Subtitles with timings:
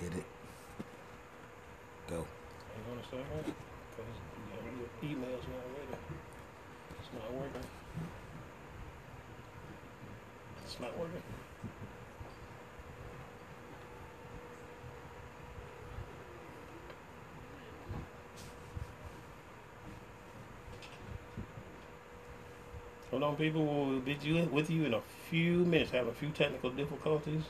[0.00, 0.24] Hit it.
[2.08, 2.16] Go.
[2.16, 3.44] You gonna start right?
[3.44, 4.12] Because
[4.78, 6.02] your email's not ready.
[6.98, 7.68] It's not working.
[10.64, 11.22] It's not working.
[23.10, 23.64] Hold on, people.
[23.64, 24.14] We'll be
[24.50, 25.90] with you in a few minutes.
[25.90, 27.42] Have a few technical difficulties.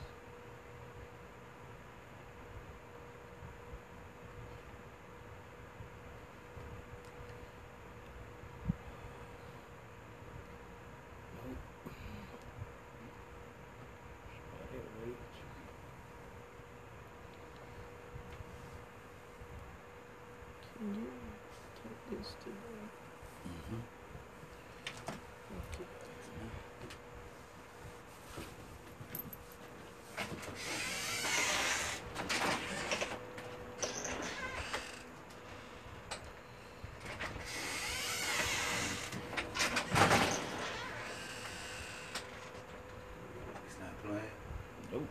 [20.78, 21.06] Can you
[21.82, 22.80] take this to the
[23.50, 23.80] Mm-hmm.
[25.56, 25.84] okay.
[43.66, 44.23] It's not playing.
[44.93, 45.09] Nope.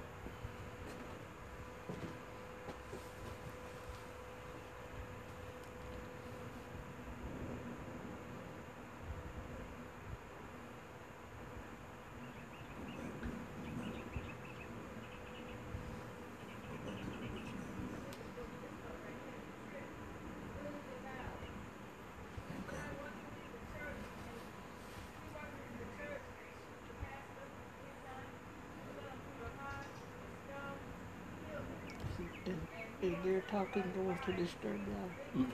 [32.48, 32.89] Okay.
[33.02, 35.46] Is, is their talking going to disturb y'all?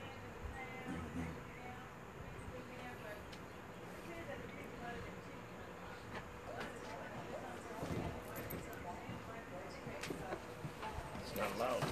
[11.24, 11.86] It's not loud.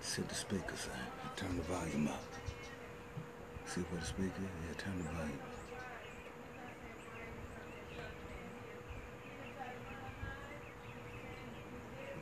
[0.00, 0.90] See the speaker say.
[1.36, 2.22] Turn the volume up.
[3.66, 4.30] See what the speaker?
[4.40, 5.38] Yeah, turn the volume.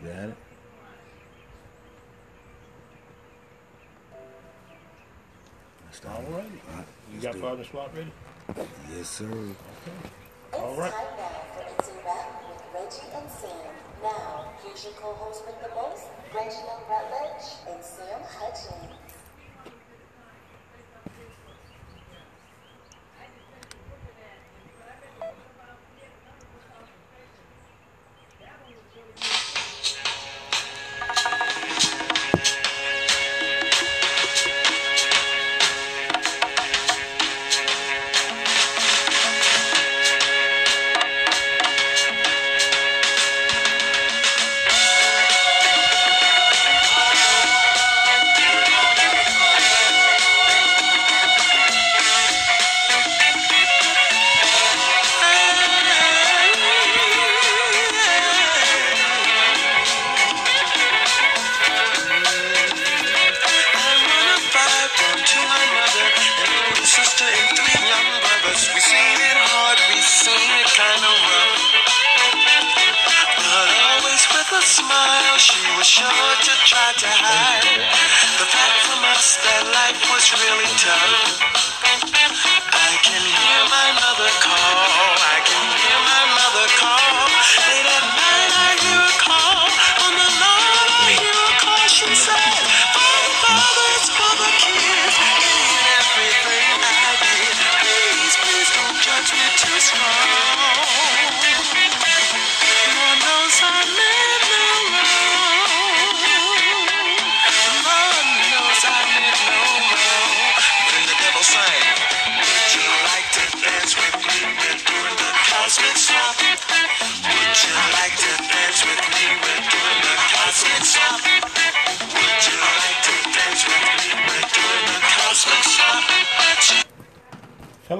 [0.02, 0.36] You got it?
[5.84, 6.16] Let's start.
[6.16, 6.44] All right.
[6.68, 6.86] All right.
[7.72, 8.06] You let's got do it.
[8.06, 8.12] partner
[8.44, 8.68] swap ready?
[8.96, 9.30] Yes, sir.
[10.52, 10.92] All It's right.
[10.92, 13.74] time now for It's a Wrap with Reggie and Sam.
[14.02, 16.04] Now, here's your co-host with the most,
[16.34, 18.93] Reginald Rutledge and Sam Hutchins.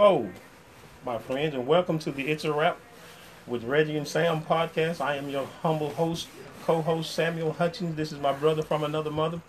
[0.07, 0.29] Hello,
[1.07, 2.77] my friends, and welcome to the It's a Wrap
[3.47, 5.01] with Reggie and Sam podcast.
[5.01, 6.29] I am your humble host,
[6.65, 7.97] co-host Samuel Hutchins.
[7.97, 9.41] This is my brother from another mother,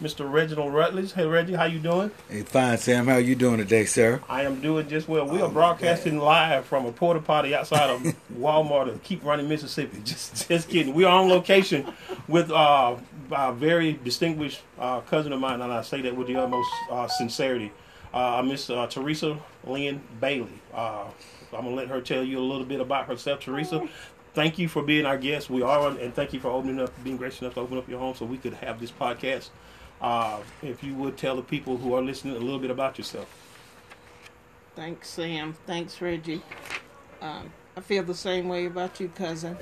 [0.00, 0.32] Mr.
[0.32, 1.14] Reginald Rutledge.
[1.14, 2.12] Hey, Reggie, how you doing?
[2.28, 3.08] Hey, fine, Sam.
[3.08, 4.20] How you doing today, sir?
[4.28, 5.26] I am doing just well.
[5.26, 8.00] We Oh, are broadcasting live from a porta potty outside of
[8.38, 9.98] Walmart in Keep Running, Mississippi.
[10.04, 10.94] Just, just kidding.
[10.94, 11.92] We are on location
[12.28, 12.94] with uh,
[13.32, 17.08] a very distinguished uh, cousin of mine, and I say that with the utmost uh,
[17.08, 17.72] sincerity.
[18.12, 20.60] Uh, Miss uh, Teresa Lynn Bailey.
[20.72, 21.04] Uh,
[21.52, 23.40] I'm gonna let her tell you a little bit about herself.
[23.40, 23.88] Teresa,
[24.34, 25.48] thank you for being our guest.
[25.50, 27.98] We are, and thank you for opening up, being gracious enough to open up your
[27.98, 29.50] home so we could have this podcast.
[30.00, 33.28] Uh, if you would tell the people who are listening a little bit about yourself.
[34.76, 35.54] Thanks, Sam.
[35.66, 36.42] Thanks, Reggie.
[37.22, 39.56] Um, I feel the same way about you, cousin.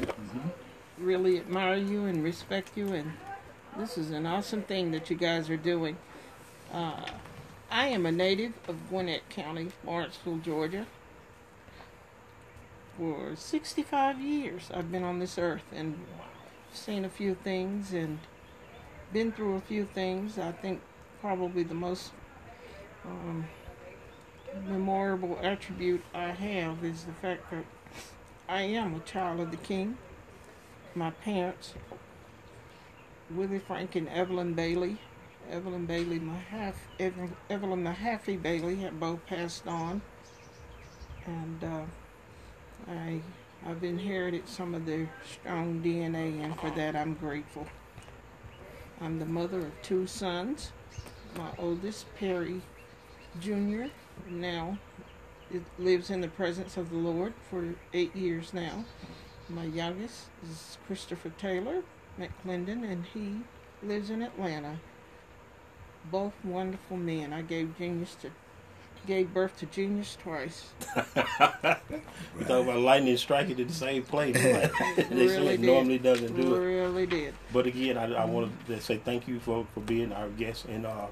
[0.99, 3.13] Really admire you and respect you, and
[3.77, 5.97] this is an awesome thing that you guys are doing.
[6.73, 7.05] Uh,
[7.75, 10.87] I am a native of Gwinnett County, Lawrenceville, Georgia.
[12.99, 15.99] For 65 years, I've been on this earth and
[16.75, 18.19] seen a few things and
[19.11, 20.39] been through a few things.
[20.39, 20.83] I think
[21.23, 22.13] probably the most
[23.07, 23.49] um,
[24.67, 27.65] memorable attribute I have is the fact that
[28.51, 29.97] I am a child of the King.
[30.95, 31.73] My parents,
[33.31, 34.99] Willie Frank and Evelyn Bailey,
[35.51, 40.01] Evelyn Bailey, my half, Evelyn, Evelyn Mahaffey Bailey, have both passed on,
[41.27, 43.21] and uh, I,
[43.67, 47.67] I've inherited some of their strong DNA, and for that I'm grateful.
[49.01, 50.73] I'm the mother of two sons.
[51.37, 52.61] My oldest, Perry
[53.41, 53.87] Jr.,
[54.29, 54.79] now
[55.79, 58.85] lives in the presence of the Lord for eight years now.
[59.49, 61.83] My youngest is Christopher Taylor
[62.19, 63.41] McClendon, and he
[63.83, 64.79] lives in Atlanta.
[66.11, 67.33] Both wonderful men.
[67.33, 68.31] I gave genius to
[69.07, 70.71] gave birth to genius twice.
[72.39, 74.37] We talk about lightning striking at the same place.
[74.43, 75.67] Like, this Really shit did.
[75.67, 76.59] normally doesn't do it.
[76.59, 77.35] Really did.
[77.53, 80.87] But again, I, I want to say thank you for, for being our guest, and
[80.87, 81.07] uh,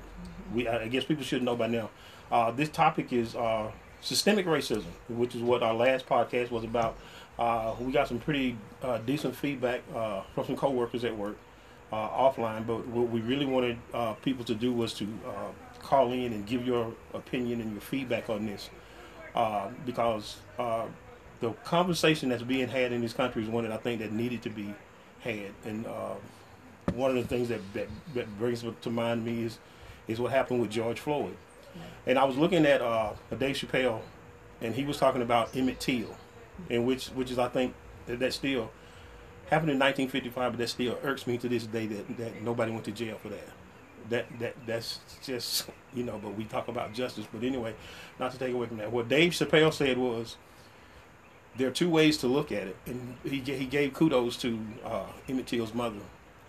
[0.54, 1.90] we I guess people should know by now.
[2.30, 3.70] Uh, this topic is uh,
[4.00, 6.96] systemic racism, which is what our last podcast was about.
[7.38, 11.36] Uh, we got some pretty uh, decent feedback uh, from some coworkers at work
[11.92, 15.50] uh, offline, but what we really wanted uh, people to do was to uh,
[15.80, 18.70] call in and give your opinion and your feedback on this,
[19.34, 20.86] uh, because uh,
[21.40, 24.42] the conversation that's being had in this country is one that I think that needed
[24.42, 24.74] to be
[25.20, 26.14] had, and uh,
[26.94, 29.58] one of the things that, that, that brings to mind me is
[30.08, 31.36] is what happened with George Floyd.
[32.04, 34.00] And I was looking at uh, Dave Chappelle,
[34.60, 36.16] and he was talking about Emmett Till,
[36.68, 37.74] and which which is I think
[38.06, 38.70] that, that still
[39.50, 42.84] happened in 1955, but that still irks me to this day that, that nobody went
[42.84, 43.48] to jail for that.
[44.08, 46.18] That that that's just you know.
[46.22, 47.26] But we talk about justice.
[47.32, 47.74] But anyway,
[48.18, 48.90] not to take away from that.
[48.90, 50.36] What Dave Chappelle said was
[51.56, 55.06] there are two ways to look at it, and he he gave kudos to uh,
[55.28, 56.00] Emmett Till's mother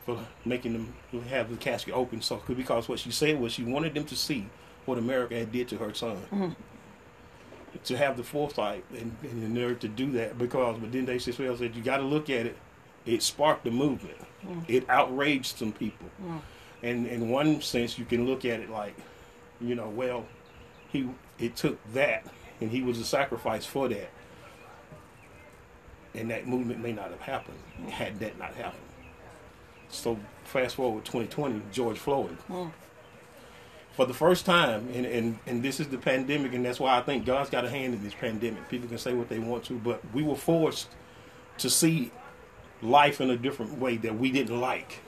[0.05, 0.93] for making them
[1.29, 2.21] have the casket open.
[2.21, 4.47] So because what she said was she wanted them to see
[4.85, 6.17] what America had did to her son.
[7.85, 11.21] To have the foresight and, and the nerve to do that, because but then Dave
[11.21, 12.57] Chappelle said you got to look at it.
[13.05, 14.17] It sparked the movement.
[14.45, 14.63] Mm.
[14.67, 16.41] It outraged some people, mm.
[16.83, 18.95] and in one sense, you can look at it like,
[19.59, 20.25] you know, well,
[20.89, 21.09] he
[21.39, 22.25] it took that,
[22.59, 24.09] and he was a sacrifice for that
[26.13, 27.89] and that movement may not have happened mm.
[27.89, 28.81] had that not happened.
[29.89, 32.37] So fast forward 2020, George Floyd.
[32.49, 32.71] Mm.
[33.93, 37.01] For the first time, and, and, and this is the pandemic, and that's why I
[37.01, 38.69] think God's got a hand in this pandemic.
[38.69, 40.87] People can say what they want to, but we were forced
[41.57, 42.09] to see
[42.81, 44.99] life in a different way that we didn't like.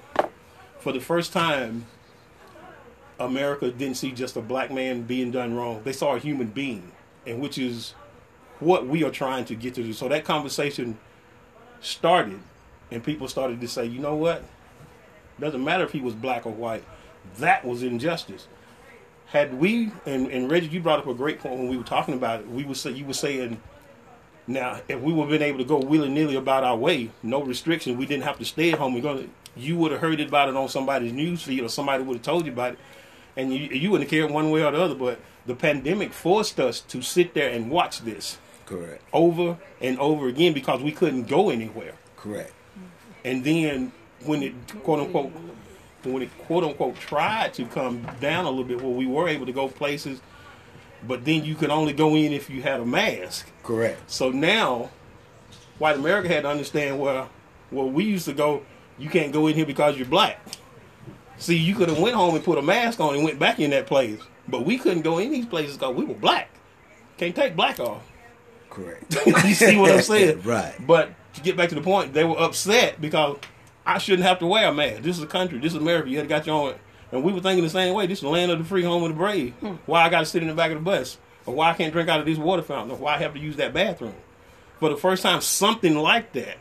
[0.79, 1.85] For the first time,
[3.19, 5.81] America didn't see just a black man being done wrong.
[5.83, 6.91] They saw a human being,
[7.25, 7.93] and which is
[8.59, 9.93] what we are trying to get to do.
[9.93, 10.97] So that conversation
[11.81, 12.39] started,
[12.91, 14.43] and people started to say, you know what?
[15.39, 16.83] Doesn't matter if he was black or white.
[17.37, 18.47] That was injustice.
[19.27, 22.13] Had we and, and Reggie, you brought up a great point when we were talking
[22.13, 22.49] about it.
[22.49, 23.59] We would say you were saying,
[24.47, 27.41] now if we would have been able to go willy nilly about our way, no
[27.43, 28.93] restriction, we didn't have to stay at home.
[28.93, 32.17] We're gonna, you would have heard about it on somebody's news feed, or somebody would
[32.17, 32.79] have told you about it,
[33.35, 34.95] and you you wouldn't care one way or the other.
[34.95, 39.03] But the pandemic forced us to sit there and watch this Correct.
[39.11, 41.95] over and over again because we couldn't go anywhere.
[42.15, 42.53] Correct.
[43.25, 43.91] And then
[44.25, 45.31] when it quote unquote
[46.03, 49.45] when it quote unquote tried to come down a little bit, where we were able
[49.45, 50.21] to go places,
[51.07, 53.49] but then you could only go in if you had a mask.
[53.63, 53.99] Correct.
[54.09, 54.89] So now,
[55.79, 57.27] white America had to understand where
[57.69, 58.63] where we used to go.
[58.97, 60.39] You can't go in here because you're black.
[61.37, 63.71] See, you could have went home and put a mask on and went back in
[63.71, 66.49] that place, but we couldn't go in these places because we were black.
[67.17, 68.03] Can't take black off.
[68.69, 69.15] Correct.
[69.25, 70.41] you see what I'm saying?
[70.43, 70.73] Right.
[70.85, 73.37] But to get back to the point, they were upset because
[73.85, 75.01] I shouldn't have to wear a mask.
[75.01, 75.59] This is a country.
[75.59, 76.09] This is America.
[76.09, 76.75] You had to got your own.
[77.13, 78.07] And we were thinking the same way.
[78.07, 79.53] This is the land of the free, home of the brave.
[79.59, 79.75] Hmm.
[79.85, 81.19] Why I got to sit in the back of the bus?
[81.45, 82.89] Or why I can't drink out of this water fountain?
[82.89, 84.15] Or why I have to use that bathroom?
[84.79, 86.57] For the first time, something like that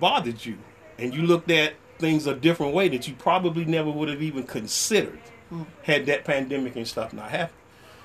[0.00, 0.58] bothered you.
[0.98, 4.42] And you looked at things a different way that you probably never would have even
[4.42, 5.20] considered
[5.50, 5.62] hmm.
[5.84, 7.60] had that pandemic and stuff not happened.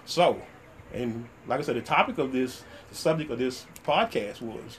[0.05, 0.39] So,
[0.93, 4.77] and like I said, the topic of this, the subject of this podcast was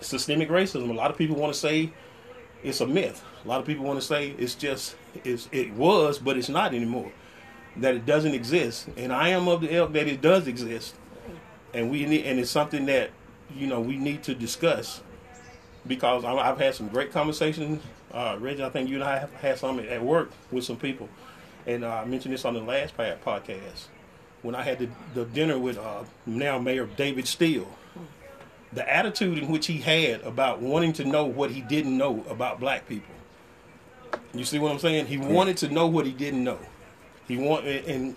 [0.00, 0.90] systemic racism.
[0.90, 1.92] A lot of people want to say
[2.64, 3.22] it's a myth.
[3.44, 6.74] A lot of people want to say it's just it's, it was, but it's not
[6.74, 7.12] anymore.
[7.76, 10.94] That it doesn't exist, and I am of the ilk that it does exist,
[11.72, 13.10] and we need, and it's something that
[13.54, 15.02] you know we need to discuss
[15.86, 17.82] because I- I've had some great conversations.
[18.12, 21.08] Uh, Reggie, I think you and I have had some at work with some people,
[21.66, 23.86] and uh, I mentioned this on the last podcast
[24.42, 27.66] when I had the, the dinner with uh, now Mayor David Still.
[28.72, 32.58] The attitude in which he had about wanting to know what he didn't know about
[32.60, 33.13] black people.
[34.34, 35.06] You see what I'm saying?
[35.06, 36.58] He wanted to know what he didn't know.
[37.28, 38.16] He want and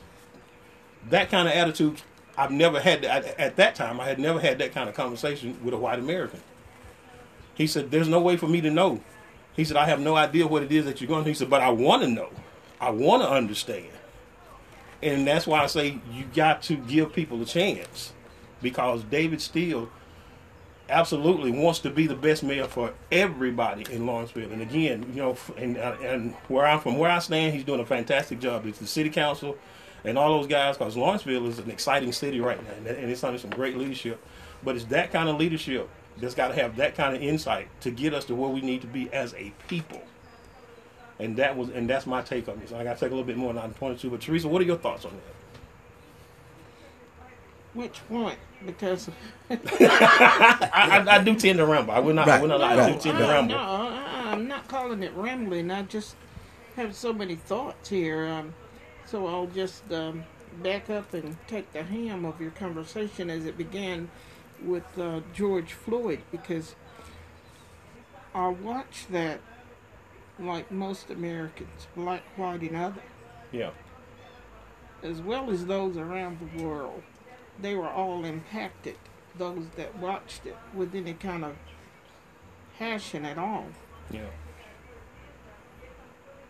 [1.10, 2.02] that kind of attitude.
[2.38, 4.00] I've never had that, at that time.
[4.00, 6.42] I had never had that kind of conversation with a white American.
[7.56, 9.02] He said, "There's no way for me to know."
[9.56, 11.50] He said, "I have no idea what it is that you're going." to He said,
[11.50, 12.30] "But I want to know.
[12.80, 13.90] I want to understand."
[15.02, 18.14] And that's why I say you got to give people a chance,
[18.62, 19.90] because David Still
[20.90, 24.52] absolutely wants to be the best mayor for everybody in Lawrenceville.
[24.52, 27.80] And again, you know, and uh, and where I'm from, where I stand, he's doing
[27.80, 28.66] a fantastic job.
[28.66, 29.58] It's the city council
[30.04, 33.38] and all those guys, because Lawrenceville is an exciting city right now, and, it's under
[33.38, 34.24] some great leadership.
[34.64, 37.92] But it's that kind of leadership that's got to have that kind of insight to
[37.92, 40.02] get us to where we need to be as a people.
[41.20, 42.72] And that was, and that's my take on this.
[42.72, 44.10] I got to take a little bit more than I'm 22.
[44.10, 45.37] But Teresa, what are your thoughts on that?
[47.78, 48.40] Which point?
[48.66, 49.08] Because
[49.52, 51.94] I, I, I do tend to ramble.
[51.94, 52.28] I will not.
[52.28, 52.74] I Right, will not lie.
[52.74, 53.02] I do right.
[53.02, 53.56] tend to ramble.
[53.56, 55.70] no, I- I'm not calling it rambling.
[55.70, 56.16] I just
[56.76, 58.26] have so many thoughts here.
[58.26, 58.56] Um,
[59.06, 60.24] so I'll just um,
[60.64, 64.10] back up and take the ham of your conversation as it began
[64.66, 66.76] with uh, George Floyd because
[68.34, 69.40] I watched that
[70.40, 73.02] like most Americans, black, white, and other,
[73.52, 73.70] Yeah.
[75.04, 77.04] as well as those around the world.
[77.60, 78.96] They were all impacted,
[79.38, 81.56] those that watched it, with any kind of
[82.78, 83.66] passion at all.
[84.12, 84.22] Yeah.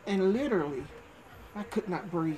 [0.06, 0.84] and literally,
[1.56, 2.38] I could not breathe.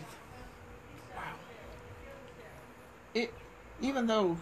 [3.13, 3.33] It,
[3.81, 4.37] even though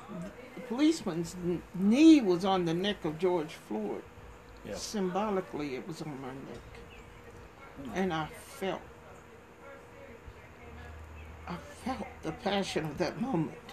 [0.56, 1.36] the policeman's
[1.76, 4.04] knee was on the neck of George Floyd,
[4.66, 4.76] Yeah.
[4.76, 6.64] symbolically it was on my neck,
[7.84, 7.92] hmm.
[7.96, 8.82] and I felt,
[11.48, 13.67] I felt the passion of that moment.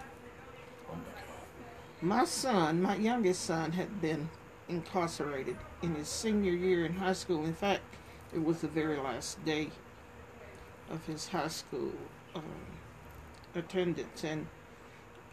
[2.05, 4.29] My My son, my youngest son, had been
[4.69, 7.47] incarcerated in his senior year in high school.
[7.47, 7.81] In fact,
[8.31, 9.71] it was the very last day
[10.91, 11.93] of his high school
[12.35, 12.43] um,
[13.55, 14.49] attendance, and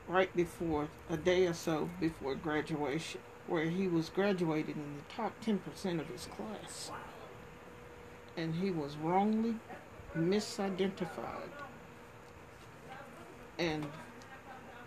[0.08, 5.34] right before a day or so before graduation, where he was graduated in the top
[5.44, 6.90] 10% of his class.
[8.38, 9.56] And he was wrongly
[10.16, 11.52] misidentified.
[13.60, 13.86] And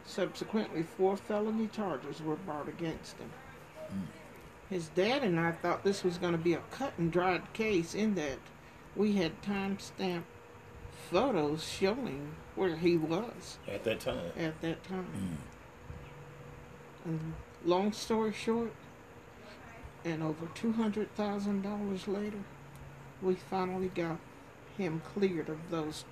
[0.07, 3.31] Subsequently, four felony charges were brought against him.
[4.71, 7.95] His dad and I thought this was going to be a cut and dried case
[7.95, 8.39] in that
[8.97, 10.27] we had time-stamped
[11.11, 14.33] photos showing where he was At that time.
[14.37, 15.39] at that time.
[17.07, 17.11] Mm.
[17.11, 17.35] And
[17.65, 18.73] long story short,
[20.05, 22.39] and over $200,000 later,
[23.23, 24.19] we finally got
[24.77, 26.05] him cleared of those.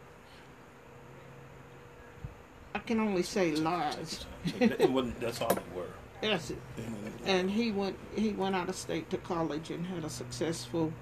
[2.82, 4.26] I can only say lies.
[4.58, 5.86] it wasn't, that's all they were.
[6.20, 6.58] That's it.
[7.24, 10.92] And he went he went out of state to college and had a successful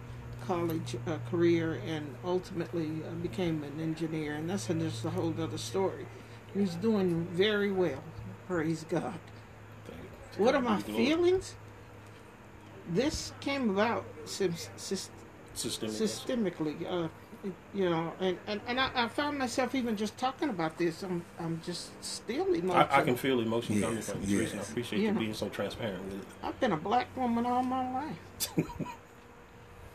[0.47, 4.35] college uh, career and ultimately uh, became an engineer.
[4.35, 6.07] And that's just a whole other story.
[6.53, 8.03] He's doing very well.
[8.47, 9.19] Praise God.
[10.37, 11.55] What are my feelings?
[12.91, 15.09] This came about sys- sys-
[15.55, 15.97] Systemic.
[15.97, 17.09] systemically, uh,
[17.75, 21.03] you know, and, and, and I, I found myself even just talking about this.
[21.03, 22.77] I'm I'm just still emotional.
[22.77, 24.53] I, I can feel emotion coming from you, Teresa.
[24.53, 25.13] and I appreciate Yeah.
[25.13, 26.27] you being so transparent with it.
[26.43, 28.49] I've been a black woman all my life,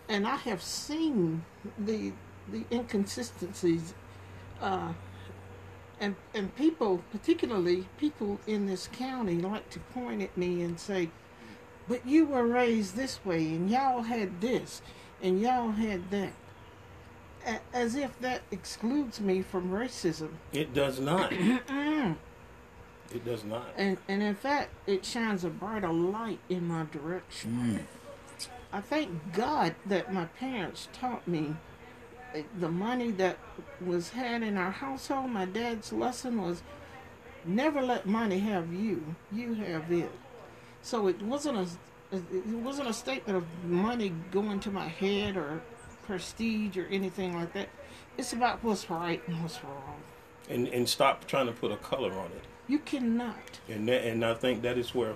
[0.09, 1.43] and I have seen
[1.77, 2.13] the
[2.51, 3.93] the inconsistencies,
[4.61, 4.93] uh,
[5.99, 11.09] and and people, particularly people in this county, like to point at me and say,
[11.87, 14.81] "But you were raised this way, and y'all had this,
[15.21, 16.33] and y'all had that."
[17.73, 20.31] As if that excludes me from racism.
[20.51, 21.31] It does not.
[21.33, 22.17] it
[23.23, 23.67] does not.
[23.77, 27.87] And and in fact, it shines a brighter light in my direction.
[28.73, 31.55] I thank God that my parents taught me
[32.35, 33.37] uh, the money that
[33.79, 35.29] was had in our household.
[35.29, 36.61] My dad's lesson was
[37.45, 39.15] never let money have you.
[39.31, 40.11] You have it.
[40.81, 41.67] So it wasn't a
[42.11, 45.61] it wasn't a statement of money going to my head or
[46.07, 47.69] prestige or anything like that.
[48.17, 49.95] It's about what's right and what's wrong.
[50.49, 52.43] And and stop trying to put a color on it.
[52.67, 53.59] You cannot.
[53.69, 55.13] And that, and I think that is where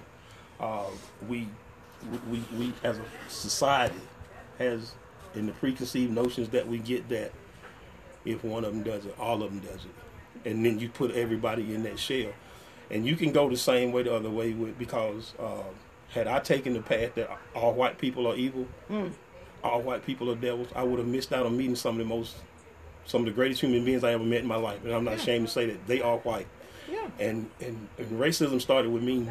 [0.60, 0.86] uh,
[1.28, 1.48] we
[2.30, 4.00] we, we, as a society
[4.58, 4.94] has
[5.36, 7.32] in the preconceived notions that we get that
[8.26, 11.12] if one of them does it, all of them does it, and then you put
[11.12, 12.32] everybody in that shell,
[12.90, 15.64] and you can go the same way the other way with because um,
[16.10, 18.68] had I taken the path that all white people are evil,
[19.64, 22.16] all white people are devils, I would have missed out on meeting some of the
[22.16, 22.36] most,
[23.06, 25.16] some of the greatest human beings I ever met in my life, and I'm not
[25.16, 26.48] ashamed to say that they are white
[26.92, 27.08] Yeah.
[27.20, 29.30] and, and, and racism started with me.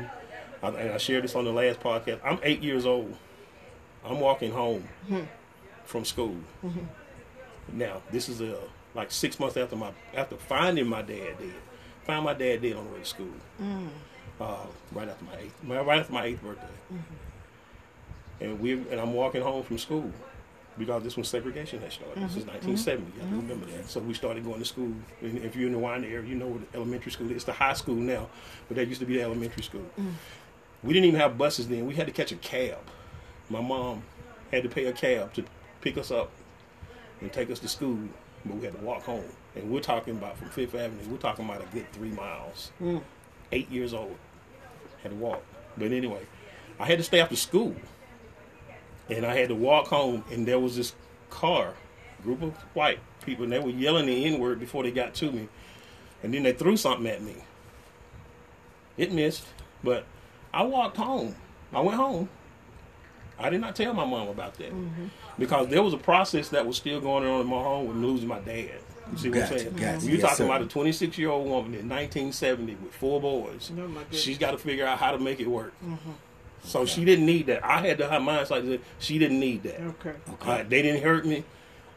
[0.63, 2.21] I, and I shared this on the last podcast.
[2.25, 3.17] I'm eight years old.
[4.05, 5.25] I'm walking home mm-hmm.
[5.85, 6.37] from school.
[6.65, 7.79] Mm-hmm.
[7.79, 8.57] Now, this is a
[8.95, 11.55] like six months after my after finding my dad dead.
[12.05, 13.27] Found my dad dead on the way to school.
[13.61, 13.89] Mm.
[14.41, 14.57] Uh,
[14.93, 16.67] right after my eighth, right after my eighth birthday.
[16.93, 17.15] Mm-hmm.
[18.41, 20.13] And we and I'm walking home from school
[20.79, 22.23] because this was segregation had started.
[22.23, 22.71] This is mm-hmm.
[22.71, 23.13] 1970.
[23.15, 23.89] You have to remember that.
[23.89, 24.93] So we started going to school.
[25.21, 27.37] And if you're in the Wine area, you know what the elementary school is.
[27.37, 28.29] It's the high school now,
[28.69, 29.85] but that used to be the elementary school.
[29.99, 30.13] Mm.
[30.83, 31.87] We didn't even have buses then.
[31.87, 32.79] We had to catch a cab.
[33.51, 34.03] My mom
[34.53, 35.45] had to pay a cab to
[35.81, 36.31] pick us up
[37.21, 37.99] and take us to school,
[38.45, 39.25] but we had to walk home.
[39.57, 41.03] And we're talking about from Fifth Avenue.
[41.11, 42.71] We're talking about a good three miles.
[42.81, 43.03] Mm.
[43.51, 44.17] Eight years old,
[45.03, 45.43] had to walk.
[45.77, 46.27] But anyway,
[46.79, 47.75] I had to stay after school,
[49.09, 50.25] and I had to walk home.
[50.31, 50.95] And there was this
[51.31, 51.75] car,
[52.23, 55.31] group of white people, and they were yelling the N word before they got to
[55.33, 55.49] me,
[56.23, 57.37] and then they threw something at me.
[58.97, 59.47] It missed,
[59.85, 60.05] but
[60.53, 61.37] I walked home.
[61.73, 62.29] I went home.
[63.39, 65.07] I did not tell my mom about that mm-hmm.
[65.39, 68.27] because there was a process that was still going on in my home with losing
[68.27, 68.81] my dad.
[69.13, 69.77] You see what Gotcha, I'm saying?
[69.77, 70.07] gotcha.
[70.07, 70.45] You're Yes, talking sir.
[70.47, 73.71] about a 26 year old woman in 1970 with four boys.
[73.71, 74.21] My goodness.
[74.21, 75.73] She's got to figure out how to make it work.
[75.85, 76.11] Mm-hmm.
[76.65, 77.65] So she didn't need that.
[77.65, 79.81] I had to have mindset that she didn't need that.
[79.81, 80.15] Okay.
[80.43, 81.45] Uh, they didn't hurt me.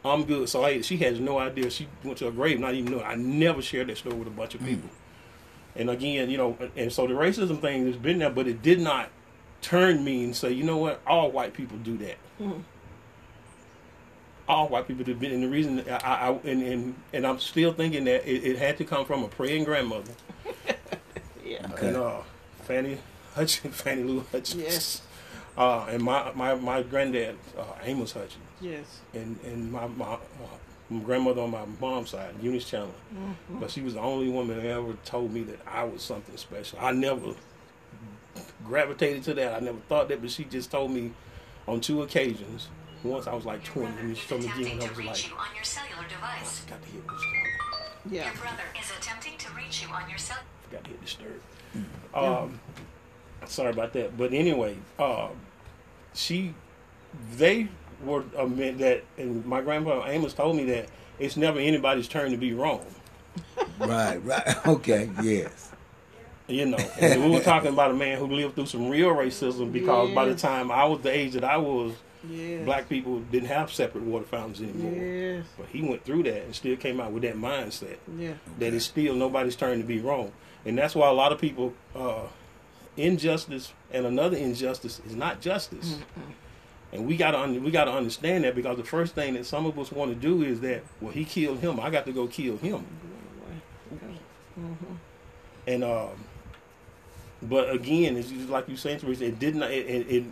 [0.04, 0.48] I'm good.
[0.48, 1.70] So I, she has no idea.
[1.70, 3.04] She went to a grave, not even knowing.
[3.04, 4.90] I never shared that story with a bunch of people.
[5.76, 8.80] And again, you know, and so the racism thing has been there, but it did
[8.80, 9.10] not
[9.62, 12.16] turn me and say, you know what, all white people do that.
[14.48, 15.12] All white people do.
[15.12, 18.76] And the reason I, I and, and and I'm still thinking that it, it had
[18.78, 20.12] to come from a praying grandmother
[21.44, 21.66] Yeah.
[21.72, 21.88] Okay.
[21.88, 22.20] and uh,
[22.62, 22.98] Fannie
[23.34, 24.62] Hutchins, Fannie Lou Hutchins.
[24.62, 25.02] Yes.
[25.56, 29.00] Uh, and my, my, my granddad, uh, Amos Hutchins Yes.
[29.12, 30.18] and and my my, uh,
[30.88, 32.94] my grandmother on my mom's side, Eunice Chandler.
[33.50, 36.78] But she was the only woman that ever told me that I was something special.
[36.80, 37.34] I never
[38.64, 39.54] gravitated to that.
[39.54, 41.12] I never thought that, but she just told me
[41.68, 42.68] on two occasions.
[43.04, 45.28] Once I was like 20, and she told me again attempting when I was like,
[45.30, 46.60] you on your cellular device.
[46.60, 48.12] forgot to hit disturb.
[48.12, 48.24] Yeah.
[48.26, 50.38] Your brother is attempting to reach you on your cell.
[50.68, 51.40] Forgot to hit disturb.
[52.14, 52.60] Um,
[53.46, 54.16] sorry about that.
[54.16, 55.30] But anyway, um,
[56.14, 56.54] she,
[57.36, 57.68] they
[58.04, 60.86] were a men that, and my grandpa Amos told me that
[61.18, 62.84] it's never anybody's turn to be wrong.
[63.78, 64.56] Right, right.
[64.66, 65.70] Okay, yes.
[66.48, 69.72] You know, and we were talking about a man who lived through some real racism
[69.72, 71.92] because by the time I was the age that I was,
[72.28, 72.64] Yes.
[72.64, 74.92] black people didn't have separate water fountains anymore.
[74.92, 75.44] Yes.
[75.58, 78.34] But he went through that and still came out with that mindset Yeah.
[78.60, 80.30] that it's still nobody's turn to be wrong.
[80.64, 82.26] And that's why a lot of people, uh,
[82.96, 85.98] injustice and another injustice is not justice.
[86.92, 89.90] And we gotta we gotta understand that because the first thing that some of us
[89.90, 91.80] want to do is that well he killed him.
[91.80, 92.84] I got to go kill him.
[95.66, 96.10] And um,
[97.42, 100.24] but again it's just like you saying Teresa it did not it, it, it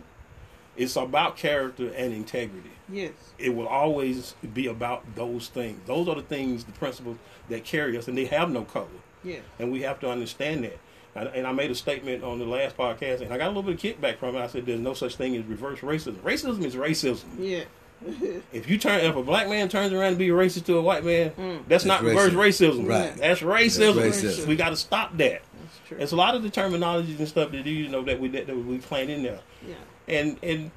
[0.77, 2.69] it's about character and integrity.
[2.89, 3.13] Yes.
[3.39, 5.79] it will always be about those things.
[5.85, 7.17] Those are the things the principles
[7.49, 8.87] that carry us and they have no color.
[9.23, 10.77] Yeah, and we have to understand that.
[11.13, 13.63] And, and I made a statement on the last podcast, and I got a little
[13.63, 14.39] bit of kickback from it.
[14.39, 16.15] I said, "There's no such thing as reverse racism.
[16.17, 17.25] Racism is racism.
[17.37, 17.63] Yeah.
[18.51, 21.05] If you turn, if a black man turns around to be racist to a white
[21.05, 22.85] man, that's not That's reverse racism.
[22.85, 22.89] racism.
[22.89, 23.15] Right.
[23.15, 23.95] That's racism.
[23.95, 24.47] That's racism.
[24.47, 25.43] We got to stop that.
[25.61, 25.97] That's true.
[25.97, 28.57] There's a lot of the terminologies and stuff that you know that we that, that
[28.57, 29.75] we playing in there, yeah.
[30.07, 30.71] and and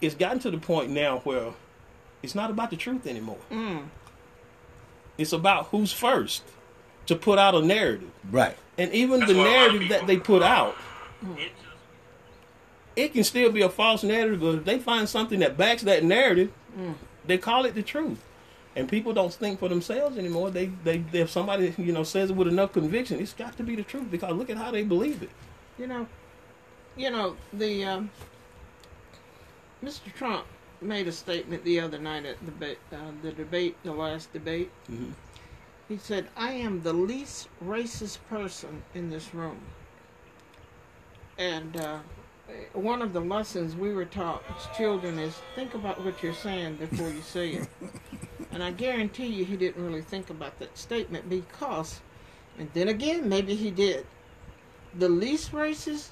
[0.00, 1.54] it's gotten to the point now where
[2.22, 3.38] it's not about the truth anymore.
[3.50, 3.84] Mm.
[5.16, 6.44] It's about who's first
[7.08, 8.10] to put out a narrative.
[8.30, 8.56] Right.
[8.78, 10.76] And even That's the what a lot of narrative that they put out,
[11.36, 11.52] It-
[12.96, 14.40] it can still be a false narrative.
[14.40, 16.50] But if they find something that backs that narrative,
[17.26, 18.24] they call it the truth.
[18.76, 20.50] And people don't think for themselves anymore.
[20.50, 23.74] They, they, if somebody you know says it with enough conviction, it's got to be
[23.74, 25.30] the truth because look at how they believe it.
[25.78, 26.06] You know,
[26.96, 28.10] you know the um,
[29.84, 30.12] Mr.
[30.14, 30.44] Trump
[30.80, 34.70] made a statement the other night at the debate, uh, the debate, the last debate.
[34.90, 35.12] Mhm.
[35.88, 39.60] He said, "I am the least racist person in this room."
[41.38, 41.98] And uh,
[42.72, 46.76] one of the lessons we were taught as children is think about what you're saying
[46.76, 47.68] before you say it.
[48.52, 52.00] and I guarantee you, he didn't really think about that statement because,
[52.58, 54.06] and then again, maybe he did
[54.94, 56.08] the least racist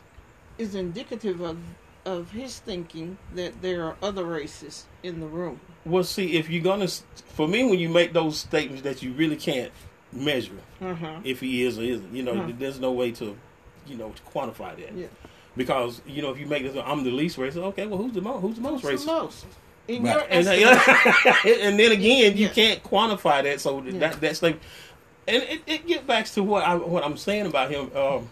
[0.59, 1.59] is indicative of
[2.07, 5.61] of his thinking that there are other races in the room.
[5.85, 6.89] Well, see, if you're gonna,
[7.35, 9.73] for me, when you make those statements that you really can't
[10.13, 11.17] measure Uh-huh.
[11.25, 12.53] if he is or isn't, you know, Huh.
[12.59, 13.37] there's no way to,
[13.87, 14.95] you know, to quantify that.
[14.95, 15.09] Yeah.
[15.57, 17.57] Because you know, if you make this, I'm the least racist.
[17.57, 18.41] Okay, well, who's the most?
[18.41, 19.21] Who's the most Who's the racist?
[19.23, 19.47] most?
[19.89, 20.15] In Right.
[20.15, 20.47] your and,
[21.63, 22.53] and then again, you Yeah.
[22.53, 23.61] can't quantify that.
[23.61, 23.99] So Yeah.
[24.01, 24.59] that that's like,
[25.27, 27.91] and it, it get back to what I what I'm saying about him.
[27.97, 28.29] Um,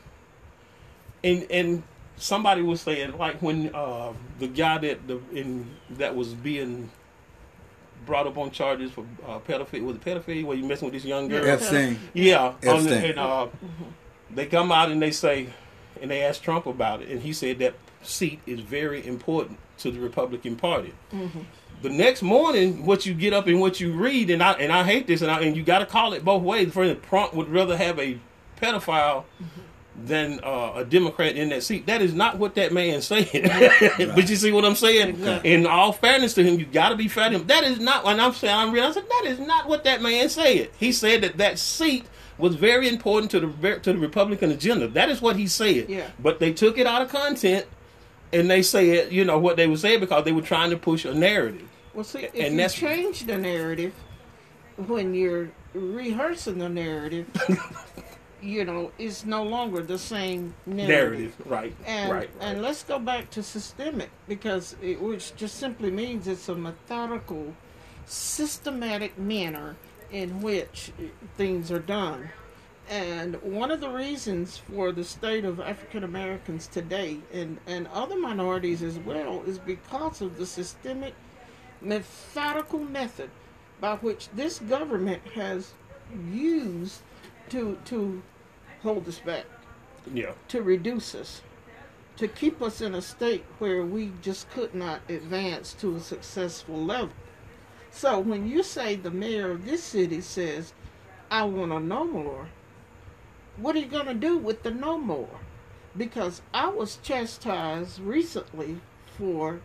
[1.22, 1.82] and and
[2.16, 6.90] somebody was saying like when uh, the guy that the in that was being
[8.06, 11.04] brought up on charges for uh, pedophilia was it pedophilia where you messing with this
[11.04, 11.44] young girl.
[11.44, 11.52] Yeah.
[11.52, 11.98] Epstein.
[12.12, 13.04] Yeah, on the, Epstein.
[13.10, 13.46] and uh,
[14.30, 15.48] they come out and they say,
[16.00, 19.90] and they ask Trump about it, and he said that seat is very important to
[19.90, 20.92] the Republican Party.
[21.82, 24.84] The next morning, what you get up and what you read, and I and I
[24.84, 26.72] hate this, and I, and you got to call it both ways.
[26.72, 28.18] For instance, Trump would rather have a
[28.60, 29.24] pedophile
[29.96, 31.86] than uh, a Democrat in that seat.
[31.86, 33.28] That is not what that man said.
[34.14, 35.10] but you see what I'm saying?
[35.10, 35.52] Exactly.
[35.52, 37.46] In all fairness to him, you got to be fair to him.
[37.46, 38.04] That is not.
[38.06, 40.70] And I'm saying, I'm realizing that is not what that man said.
[40.78, 42.06] He said that that seat
[42.38, 44.88] was very important to the to the Republican agenda.
[44.88, 45.88] That is what he said.
[45.88, 46.10] Yeah.
[46.18, 47.66] But they took it out of content.
[48.32, 51.04] And they said, you know, what they were saying because they were trying to push
[51.04, 51.68] a narrative.
[51.94, 53.92] well, see, if and you that's- change the narrative
[54.76, 57.28] when you're rehearsing the narrative,
[58.44, 60.88] you know, it's no longer the same narrative.
[60.88, 61.74] Narrative, right?
[61.86, 62.30] And right.
[62.40, 67.54] and let's go back to systemic because it which just simply means it's a methodical,
[68.04, 69.76] systematic manner
[70.12, 70.92] in which
[71.36, 72.28] things are done.
[72.90, 78.18] And one of the reasons for the state of African Americans today and, and other
[78.18, 81.14] minorities as well is because of the systemic,
[81.80, 83.30] methodical method
[83.80, 85.72] by which this government has
[86.30, 87.00] used
[87.48, 88.22] to to
[88.84, 89.46] hold us back
[90.12, 90.32] yeah.
[90.48, 91.42] to reduce us,
[92.18, 96.76] to keep us in a state where we just could not advance to a successful
[96.76, 97.14] level.
[97.90, 100.72] So when you say the mayor of this city says,
[101.30, 102.48] I want to know more,
[103.56, 105.40] what are you going to do with the no more?
[105.96, 108.80] Because I was chastised recently
[109.16, 109.60] for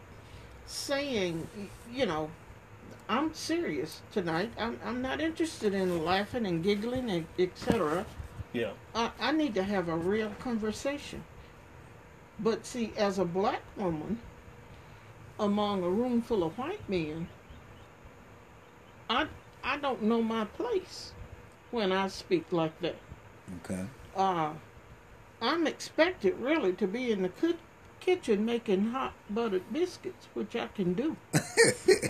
[0.65, 1.47] saying,
[1.91, 2.29] you know,
[3.10, 4.51] I'm serious tonight.
[4.58, 8.05] I'm, I'm not interested in laughing and giggling and etc.
[8.53, 8.71] Yeah.
[8.95, 11.23] I, I need to have a real conversation.
[12.39, 14.19] But see, as a black woman
[15.39, 17.27] among a room full of white men,
[19.09, 19.27] I
[19.63, 21.12] I don't know my place
[21.71, 22.95] when I speak like that.
[23.63, 23.85] Okay.
[24.15, 24.53] Uh,
[25.41, 27.57] I'm expected really to be in the cook
[27.99, 31.15] kitchen making hot buttered biscuits, which I can do.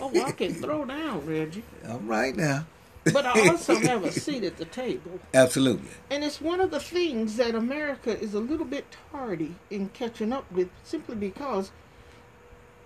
[0.00, 1.64] oh, I can throw down, Reggie.
[1.88, 2.66] All right now.
[3.14, 5.20] But I also have a seat at the table.
[5.34, 5.90] Absolutely.
[6.10, 10.32] And it's one of the things that America is a little bit tardy in catching
[10.32, 11.70] up with simply because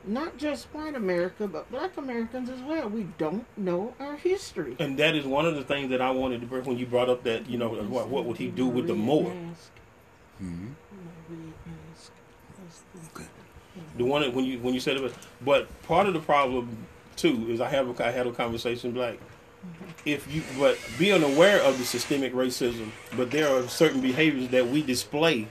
[0.06, 4.76] not just white America, but black Americans as well, we don't know our history.
[4.78, 7.08] And that is one of the things that I wanted to bring when you brought
[7.08, 9.32] up that, you know, what, what would he do with the more?
[10.42, 10.72] Mm-hmm.
[13.14, 13.24] Okay.
[13.96, 17.46] The one that when you when you said it, but part of the problem too
[17.48, 19.20] is I have I had a conversation like
[20.04, 24.68] if you but being aware of the systemic racism, but there are certain behaviors that
[24.68, 25.48] we display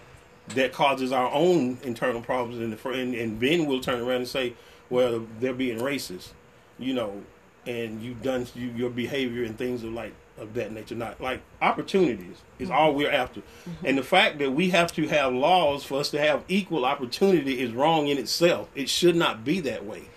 [0.50, 4.28] that causes our own internal problems, and the and, and Ben will turn around and
[4.28, 4.54] say,
[4.90, 6.30] well, they're being racist,
[6.78, 7.24] you know,
[7.66, 10.96] and you've done you, your behavior and things of like of that nature.
[10.96, 12.98] Not like opportunities is all mm-hmm.
[12.98, 13.86] we're after, mm-hmm.
[13.86, 17.60] and the fact that we have to have laws for us to have equal opportunity
[17.62, 18.70] is wrong in itself.
[18.76, 20.10] It should not be that way.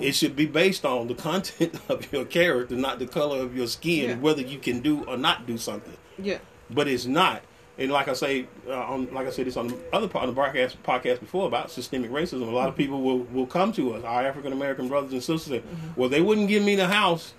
[0.00, 3.66] It should be based on the content of your character, not the color of your
[3.66, 4.16] skin, Yeah.
[4.16, 5.96] whether you can do or not do something.
[6.18, 6.38] Yeah.
[6.70, 7.42] But it's not.
[7.76, 10.30] And like I say, uh, on, like I said this on the other part of
[10.30, 12.42] the broadcast podcast before about systemic racism.
[12.46, 15.60] A lot of people will, will come to us, our African American brothers and sisters,
[15.60, 15.62] say,
[15.96, 17.34] well, they wouldn't give me the house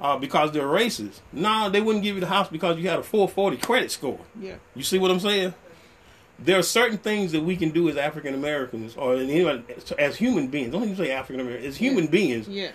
[0.00, 1.20] uh, because they're racist.
[1.32, 4.20] No, they wouldn't give you the house because you had a 440 credit score.
[4.40, 4.54] Yeah.
[4.76, 5.54] You see what I'm saying?
[6.42, 9.64] There are certain things that we can do as African Americans, or anyone
[9.98, 10.72] as human beings.
[10.72, 11.66] Don't even say African Americans.
[11.68, 12.70] As human beings, Yeah.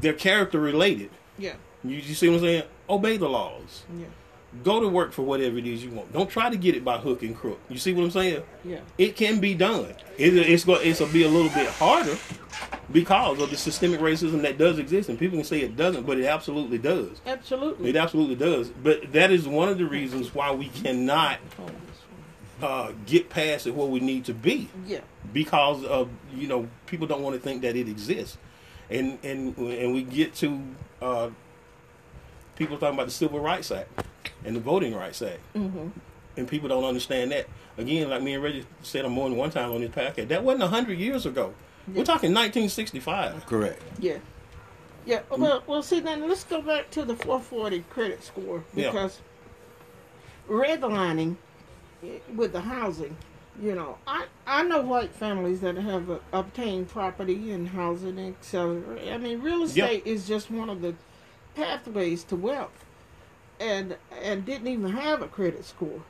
[0.00, 1.10] they're character related.
[1.38, 1.54] Yeah.
[1.84, 2.62] You, you see what I'm saying?
[2.90, 3.84] Obey the laws.
[3.98, 4.06] Yeah.
[4.64, 6.12] Go to work for whatever it is you want.
[6.12, 7.60] Don't try to get it by hook and crook.
[7.68, 8.42] You see what I'm saying?
[8.64, 8.80] Yeah.
[8.96, 9.94] It can be done.
[10.16, 12.16] It, it's going it's gonna be a little bit harder
[12.90, 16.18] because of the systemic racism that does exist, and people can say it doesn't, but
[16.18, 17.20] it absolutely does.
[17.26, 17.90] Absolutely.
[17.90, 18.70] It absolutely does.
[18.70, 21.38] But that is one of the reasons why we cannot
[22.62, 25.00] uh, get past it where we need to be Yeah.
[25.32, 28.36] because of you know people don't want to think that it exists,
[28.90, 30.60] and and and we get to
[31.02, 31.30] uh,
[32.56, 33.88] people talking about the Civil Rights Act
[34.44, 35.88] and the Voting Rights Act, Mm-hmm.
[36.36, 37.46] and people don't understand that.
[37.76, 40.42] Again, like me and Reggie said on more than one time on this podcast, that
[40.42, 41.54] wasn't hundred years ago.
[41.86, 43.46] We're talking 1965.
[43.46, 43.80] Correct.
[44.00, 44.18] Yeah.
[45.06, 45.20] Yeah.
[45.30, 48.90] Well, well, see, then let's go back to the 440 credit score Yeah.
[48.90, 49.20] because
[50.48, 51.34] redlining eh,
[52.34, 53.16] with the housing,
[53.60, 59.12] you know, I I know white families that have uh, obtained property and housing, etc.
[59.12, 60.94] I mean, real estate is just one of the
[61.54, 62.84] pathways to wealth,
[63.58, 66.02] and and didn't even have a credit score.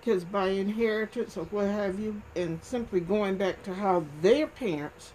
[0.00, 5.12] Because by inheritance or what have you, and simply going back to how their parents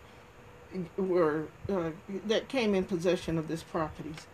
[0.97, 1.91] were uh,
[2.27, 4.27] that came in possession of this properties.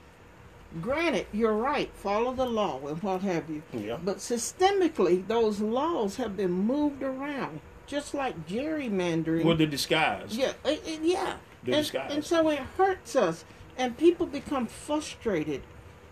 [0.81, 1.89] Granted, you're right.
[1.95, 3.63] Follow the law and what have you.
[3.73, 3.97] Yeah.
[4.03, 9.43] But systemically, those laws have been moved around, just like gerrymandering.
[9.45, 10.37] Well, the disguise.
[10.37, 11.37] yeah, it, it- yeah.
[11.63, 12.11] The and, disguise.
[12.13, 13.43] and so it hurts us,
[13.77, 15.61] and people become frustrated,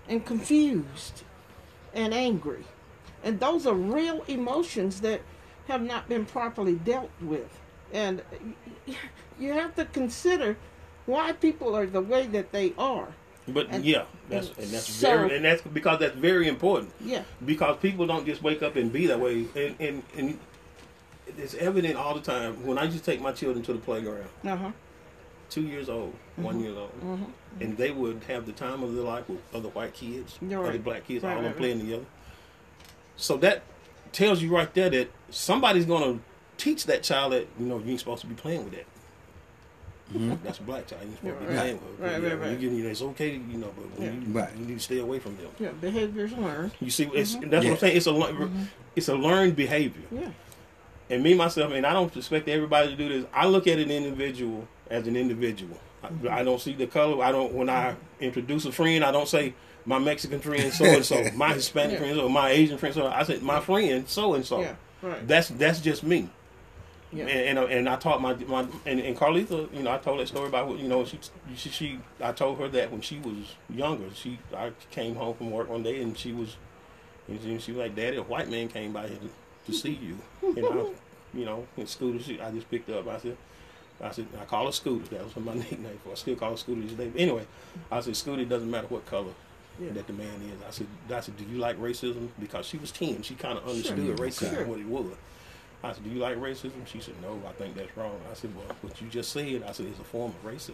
[0.09, 1.23] and confused,
[1.93, 2.65] and angry,
[3.23, 5.21] and those are real emotions that
[5.67, 7.59] have not been properly dealt with,
[7.93, 8.21] and
[9.39, 10.57] you have to consider
[11.05, 13.09] why people are the way that they are.
[13.47, 16.91] But And- yeah, that's and that's so- very and that's because that's very important.
[16.99, 17.23] Yeah.
[17.45, 20.39] Because people don't just wake up and be that way, and and, and
[21.38, 22.65] it's evident all the time.
[22.65, 24.71] When I just take my children to the playground, Uh huh.
[25.49, 26.43] two years old, Mm-hmm.
[26.43, 26.91] one year old,
[27.62, 30.77] and they would have the time of their life with other white kids, You're other
[30.77, 32.05] black kids, Right, all of them right, playing together.
[33.15, 33.63] So that
[34.12, 36.23] tells you right there that somebody's going to
[36.57, 38.86] teach that child that you know you ain't supposed to be playing with that.
[40.43, 41.01] That's a black child.
[41.03, 41.57] You ain't supposed to be Right.
[41.57, 41.99] playing with.
[41.99, 42.51] Right, Yeah, right, right.
[42.51, 44.11] You, get, you know, it's okay, you know, but Yeah.
[44.11, 44.49] you, Right.
[44.57, 45.47] you need to stay away from them.
[45.59, 45.69] Yeah.
[45.81, 46.71] Behaviors learned.
[46.79, 47.49] You see, it's, Mm-hmm.
[47.49, 47.97] that's what I'm saying.
[47.97, 48.49] It's a lear-
[48.95, 50.03] it's a learned behavior.
[50.11, 50.29] Yeah.
[51.09, 53.25] And me myself, and I don't expect everybody to do this.
[53.33, 55.77] I look at an individual as an individual.
[56.03, 56.27] Mm-hmm.
[56.29, 57.23] I, I don't see the color.
[57.23, 57.53] I don't.
[57.53, 59.53] When I introduce a friend, I don't say
[59.85, 61.99] my Mexican friend so and so, my Hispanic Yeah.
[61.99, 63.07] friend or my Asian friend so.
[63.07, 64.61] I said my friend so and so.
[64.61, 64.75] Yeah.
[65.01, 65.27] Right.
[65.27, 66.29] That's that's just me.
[67.13, 67.25] Yeah.
[67.27, 70.19] And, and uh, and I taught my my and, and Carlitha, you know, I told
[70.19, 71.17] that story about you know she,
[71.55, 75.51] she she I told her that when she was younger, she I came home from
[75.51, 76.57] work one day and she was
[77.29, 79.91] and she, she was like, Daddy, a white man came by here to, to see
[80.01, 80.17] you.
[80.41, 80.95] And I, was,
[81.33, 83.05] you know, in Scooter, she, I just picked up.
[83.07, 83.35] I said,
[84.01, 85.13] I said, I call her Scooter.
[85.15, 86.09] That was my nickname for.
[86.09, 86.11] her.
[86.13, 87.11] I still call her Scooter these days.
[87.11, 87.45] But anyway,
[87.91, 89.31] I said, Scooter, it doesn't matter what color
[89.77, 89.91] Yeah.
[89.91, 90.61] that the man is.
[90.65, 92.29] I said, I said, do you like racism?
[92.39, 94.65] Because she was ten, she kind of understood racism Sure.
[94.65, 95.11] what it was.
[95.83, 96.85] I said, do you like racism?
[96.85, 98.19] She said, no, I think that's wrong.
[98.31, 100.73] I said, well, what you just said, I said, is a form of racism.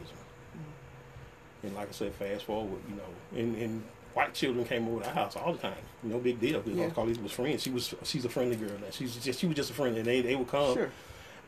[1.64, 5.08] And like I said, fast forward, you know, and, and white children came over to
[5.08, 5.76] our house all the time.
[6.04, 6.90] No big deal because Yeah.
[6.90, 7.64] Carlita was friends.
[7.64, 8.72] She was she's a friendly girl.
[8.92, 10.74] She's just she was just a friend, and they they would come.
[10.76, 10.92] Sure.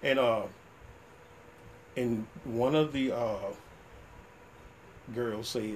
[0.04, 0.44] And uh,
[1.98, 3.36] and one of the uh
[5.14, 5.76] girls said,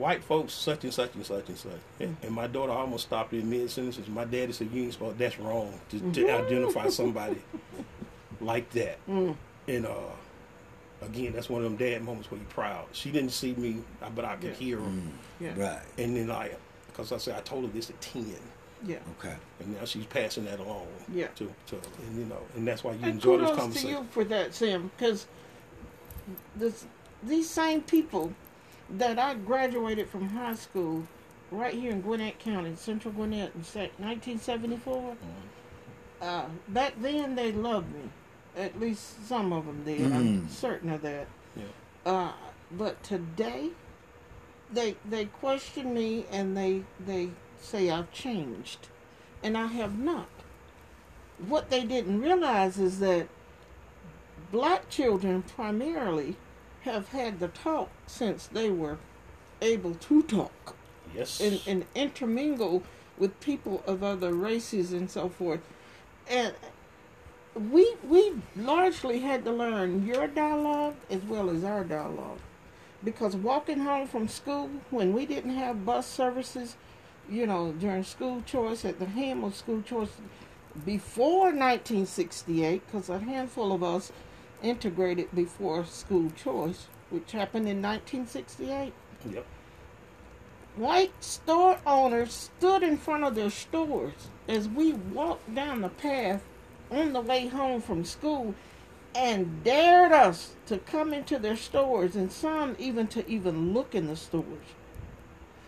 [0.00, 3.32] "White folks, such and such and such and such." And, and my daughter almost stopped
[3.34, 4.00] in mid sentence.
[4.08, 5.18] My daddy said, "You ain't supposed.
[5.18, 6.44] That's wrong to, to mm-hmm.
[6.44, 7.40] identify somebody
[8.40, 9.36] like that." Mm.
[9.68, 9.92] And uh,
[11.02, 12.86] again, that's one of them dad moments where you're proud.
[12.92, 14.54] She didn't see me, uh, but I could Yeah.
[14.54, 14.82] hear her.
[14.88, 15.10] Mm.
[15.40, 15.52] Yeah.
[15.56, 15.82] Right.
[15.98, 16.50] And then I,
[16.88, 18.34] because I said I told her this at ten,
[18.84, 18.96] Yeah.
[19.18, 19.36] Okay.
[19.60, 20.86] and now she's passing that along.
[21.12, 21.28] Yeah.
[21.36, 23.90] To, to and you know, and that's why you And enjoy this kudos to conversation.
[23.90, 25.26] you for that, Sam, because
[26.56, 26.86] this,
[27.22, 28.32] these same people
[28.98, 31.06] that I graduated from high school
[31.50, 34.94] right here in Gwinnett County, Central Gwinnett, in 1974.
[34.94, 35.16] Mm-hmm.
[36.20, 38.10] Uh, back then, they loved me.
[38.56, 40.12] At least some of them did.
[40.12, 41.28] I'm certain of that.
[41.56, 41.62] Yeah.
[42.04, 42.32] Uh,
[42.72, 43.70] but today,
[44.72, 48.88] they they question me and they they say I've changed,
[49.42, 50.28] and I have not.
[51.38, 53.28] What they didn't realize is that
[54.50, 56.36] black children primarily
[56.82, 58.98] have had the talk since they were
[59.60, 60.74] able to talk
[61.14, 61.40] Yes.
[61.40, 62.82] and, and intermingle
[63.18, 65.60] with people of other races and so forth.
[66.28, 66.54] And
[67.70, 72.38] we we largely had to learn your dialogue as well as our dialogue.
[73.02, 76.76] Because walking home from school when we didn't have bus services,
[77.28, 80.10] you know, during school choice at the helm school choice
[80.86, 84.12] before 1968, because a handful of us
[84.62, 88.92] integrated before school choice, which happened in 1968
[89.30, 89.44] Yep.
[90.76, 96.42] white store owners stood in front of their stores as we walked down the path
[96.90, 98.54] on the way home from school
[99.14, 104.06] and dared us to come into their stores and some even to even look in
[104.06, 104.68] the stores.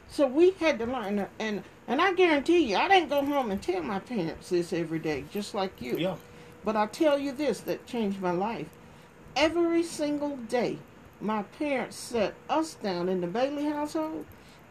[0.09, 3.61] So we had to learn and and I guarantee you I didn't go home and
[3.61, 5.99] tell my parents this every day just like you.
[5.99, 6.17] Yeah.
[6.65, 8.69] But I tell you this that changed my life.
[9.37, 10.79] Every single day,
[11.21, 14.27] my parents sat us down in the Bailey household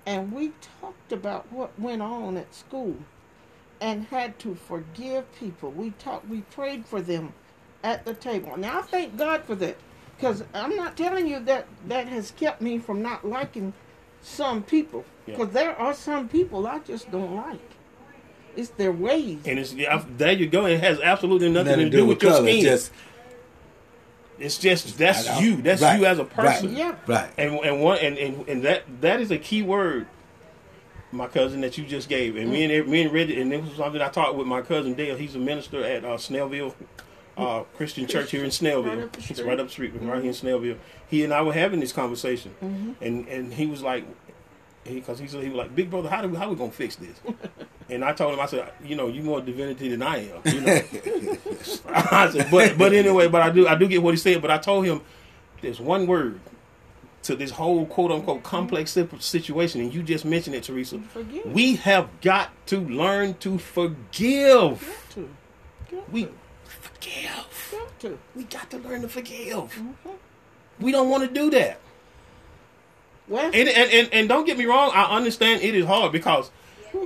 [0.06, 2.96] and we talked about what went on at school.
[3.80, 5.72] and had to forgive people.
[5.72, 7.34] We talked, we prayed for them
[7.84, 8.56] at the table.
[8.56, 9.76] Now I thank God for that,
[10.16, 13.74] because I'm not telling you that that has kept me from not liking
[14.22, 15.36] some people, Yeah.
[15.36, 17.60] because there are some people I just don't like.
[18.56, 19.40] It's their ways.
[19.48, 20.68] And it's yeah, there you go.
[20.68, 22.44] It has absolutely nothing, Nothing to do with, your color.
[22.48, 22.62] skin.
[22.64, 22.92] Just
[24.42, 25.62] it's just that's I you.
[25.62, 26.32] That's Right, you as a right.
[26.36, 26.76] person.
[26.76, 26.96] Yeah.
[27.08, 27.30] right.
[27.38, 30.08] And and one and, and and that that is a key word,
[31.12, 32.36] my cousin that you just gave.
[32.36, 34.94] And me and me and Reggie, and this was something I talked with my cousin
[34.94, 35.16] Dale.
[35.16, 36.74] He's a minister at uh, Snellville
[37.38, 39.04] uh, Christian Church here in Snellville.
[39.06, 40.78] up the It's right up the street, right here in Snellville.
[41.10, 43.04] He and I were having this conversation, Mm-hmm.
[43.04, 44.06] and and he was like,
[44.84, 46.96] because he, said he was like, Big brother, how do we, how we gonna fix
[46.96, 47.20] this?
[47.90, 50.42] and I told him, I said, you know, you more divinity than I am.
[50.46, 50.82] You know,
[51.88, 54.42] I said, but but anyway, but I do I do get what he said.
[54.42, 55.02] But I told him,
[55.62, 56.40] there's one word
[57.24, 61.00] to this whole quote unquote complex situation, and you just mentioned it, Teresa.
[61.00, 61.46] Forgive.
[61.46, 64.82] We have got to learn to forgive.
[64.82, 65.30] Got to.
[65.92, 66.32] Got We to.
[66.64, 67.72] forgive.
[67.72, 68.20] Got to.
[68.36, 69.56] We got to learn to forgive.
[69.56, 70.10] Mm-hmm.
[70.80, 71.80] We don't want to do that.
[73.32, 76.52] Well, And, and, and, and don't get me wrong, I understand it is hard because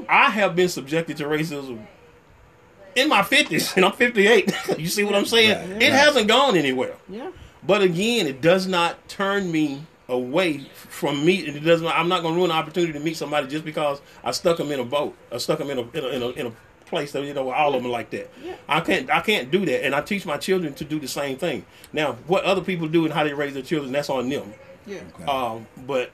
[0.10, 1.86] I have been subjected to racism
[2.96, 4.54] in my 50s, and I'm 58.
[4.80, 5.52] you see what I'm saying?
[5.52, 5.94] Right, it right.
[5.94, 6.96] hasn't gone anywhere.
[7.08, 7.32] yeah.
[7.62, 11.38] But again, it does not turn me away from me.
[11.38, 14.02] It does not, I'm not going to ruin the opportunity to meet somebody just because
[14.24, 16.30] I stuck them in a boat, I stuck them in a in a, in a,
[16.30, 16.52] in a
[16.86, 18.32] place that you know all of them are like that.
[18.44, 18.56] Yeah.
[18.68, 21.38] I can't I can't do that, and I teach my children to do the same
[21.38, 21.66] thing.
[21.92, 24.54] Now, what other people do and how they raise their children, that's on them.
[24.86, 25.02] Yeah.
[25.28, 26.12] Um, but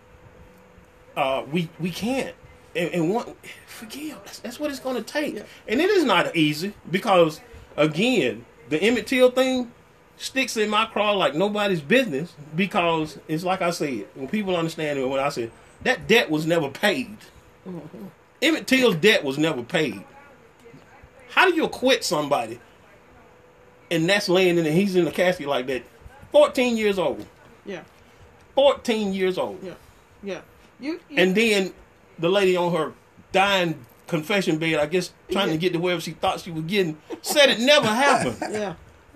[1.16, 2.36] uh, we we can't.
[2.76, 3.34] And, and one,
[3.68, 4.20] forgive.
[4.24, 5.36] That's, that's what it's going to take.
[5.36, 5.44] Yeah.
[5.68, 7.42] And it is not easy because,
[7.76, 9.72] again, the Emmett Till thing
[10.16, 15.00] sticks in my craw like nobody's business because it's like I said, when people understand
[15.00, 15.52] it, when I said
[15.84, 17.18] that debt was never paid.
[18.42, 20.04] Emmett Till's debt was never paid.
[21.30, 22.60] How do you acquit somebody
[23.90, 25.84] and that's laying in and he's in the casket like that?
[26.32, 27.26] 14 years old.
[27.66, 27.82] Yeah.
[28.56, 29.60] 14 years old.
[29.64, 29.74] Yeah.
[30.24, 30.42] Yeah.
[30.80, 31.00] You.
[31.10, 31.74] you And then
[32.20, 32.94] the lady on her
[33.32, 36.98] dying confession bed, I guess trying to get to wherever she thought she was getting,
[37.22, 38.38] said it never happened.
[38.52, 38.74] yeah.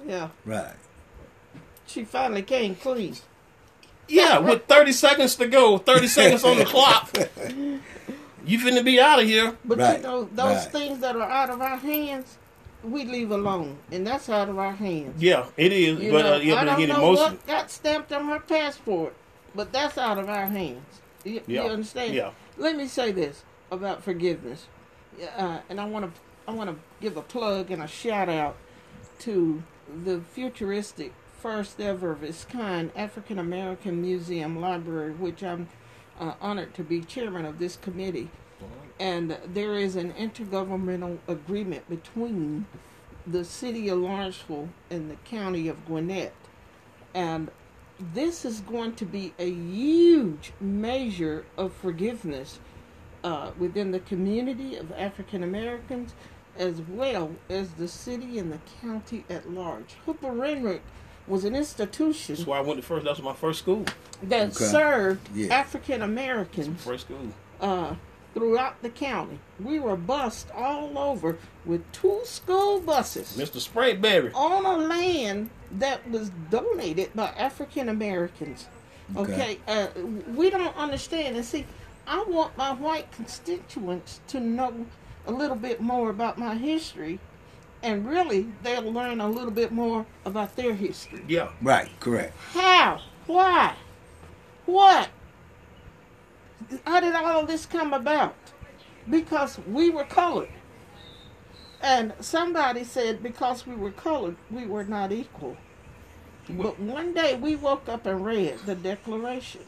[0.08, 0.30] Yeah.
[0.46, 0.74] Right.
[1.88, 3.16] She finally came clean.
[4.08, 7.10] Yeah, with 30 seconds to go, 30 seconds on the clock,
[8.46, 9.56] you finna be out of here.
[9.66, 10.72] But Right, you know, those right.
[10.72, 12.38] things that are out of our hands,
[12.84, 15.22] we leave alone, and that's out of our hands.
[15.22, 16.00] Yeah, it is.
[16.00, 17.24] You but know, uh, yeah, I but don't again, know emotion.
[17.34, 19.16] what got stamped on her passport,
[19.56, 21.02] but that's out of our hands.
[21.24, 22.14] You, you understand?
[22.14, 22.32] yeah.
[22.58, 24.68] Let me say this about forgiveness,
[25.20, 28.30] Yeah, uh, and I want to I want to give a plug and a shout
[28.30, 28.56] out
[29.20, 29.64] to
[30.04, 35.68] the futuristic first ever of its kind African American Museum Library, which I'm
[36.20, 38.30] uh, honored to be chairman of this committee.
[39.00, 42.68] And there is an intergovernmental agreement between
[43.28, 46.34] the city of Lawrenceville and the county of Gwinnett.
[47.14, 47.52] And
[48.14, 52.60] this is going to be a huge measure of forgiveness
[53.24, 56.14] uh, within the community of African Americans
[56.58, 59.96] as well as the city and the county at large.
[60.06, 60.82] Hooper Renwick
[61.28, 63.04] was an institution That's why I went to first.
[63.04, 63.84] That was my first school.
[64.24, 64.66] that Okay.
[64.66, 65.54] served Yeah.
[65.54, 67.34] African Americans First school.
[67.60, 67.96] uh,
[68.36, 69.40] throughout the county.
[69.64, 73.58] We were bussed all over with two school buses Mr.
[73.66, 74.36] Sprayberry.
[74.36, 78.68] on a land that was donated by African Americans.
[79.16, 79.60] Okay, Okay.
[79.68, 79.88] Uh,
[80.36, 81.36] we don't understand.
[81.38, 81.66] And see,
[82.06, 84.86] I want my white constituents to know
[85.26, 87.20] a little bit more about my history,
[87.82, 91.24] and really, they'll learn a little bit more about their history.
[91.28, 91.50] Yeah.
[91.62, 91.90] Right.
[92.00, 92.36] Correct.
[92.52, 93.00] How?
[93.28, 93.76] Why?
[94.66, 95.10] What?
[96.86, 98.36] How did all of this come about?
[99.10, 100.50] Because we were colored.
[101.82, 105.58] And somebody said because we were colored, we were not equal.
[106.50, 109.62] But one day we woke up and read the Declaration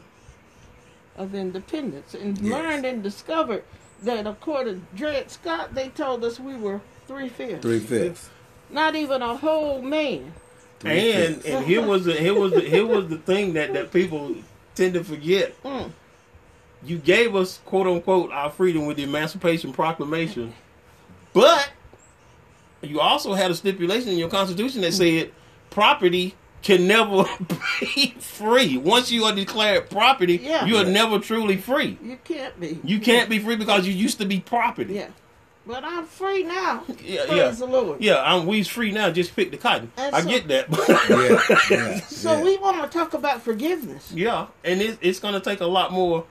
[1.16, 2.52] of Independence and Yes.
[2.52, 3.64] learned and discovered
[4.02, 7.62] that according to Dred Scott, they told us we were three fifths.
[7.62, 8.30] Three fifths.
[8.70, 10.32] Not even a whole man.
[10.84, 14.36] And and here was the here was the here was the thing that that people
[14.76, 15.60] tend to forget.
[15.64, 15.90] Mm.
[16.84, 20.54] You gave us quote unquote our freedom with the Emancipation Proclamation,
[21.32, 21.70] but
[22.82, 25.32] you also had a stipulation in your Constitution that said
[25.70, 27.24] property can never
[27.80, 28.76] be free.
[28.78, 30.64] Once you are declared property, Yeah.
[30.66, 31.98] you are never truly free.
[32.02, 32.78] You can't be.
[32.84, 34.94] You can't be free because you used to be property.
[34.94, 35.08] Yeah.
[35.66, 36.82] But I'm free now.
[37.04, 37.50] Yeah, Praise yeah.
[37.50, 38.00] the Lord.
[38.00, 39.10] Yeah, I'm we's free now.
[39.10, 39.92] Just pick the cotton.
[39.98, 40.68] And I so- get that.
[41.70, 41.76] Yeah.
[41.76, 42.00] yeah.
[42.00, 42.42] So yeah.
[42.42, 44.10] we want to talk about forgiveness.
[44.14, 46.24] Yeah, and it, it's going to take a lot more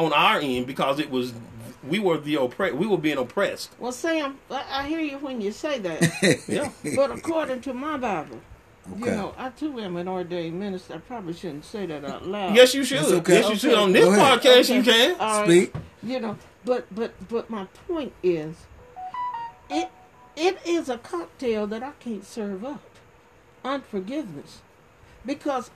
[0.00, 1.32] on our end because it was
[1.88, 2.74] we were the oppressed.
[2.74, 3.70] We were being oppressed.
[3.78, 6.70] Well, Sam, I, I hear you when you say that, Yeah.
[6.96, 8.40] but according to my Bible,
[8.98, 10.94] you know, I too am an ordained minister.
[10.94, 12.54] I probably shouldn't say that out loud.
[12.54, 13.04] yes, you should.
[13.04, 13.40] Okay.
[13.40, 13.74] Yes, you should.
[13.78, 14.76] On this podcast, Okay.
[14.76, 15.20] you can.
[15.20, 15.46] All right.
[15.46, 15.74] Speak.
[16.02, 18.56] You know, but but but my point is,
[19.70, 19.88] it
[20.36, 22.82] it is a cocktail that I can't serve up.
[23.64, 24.60] Unforgiveness,
[25.26, 25.70] because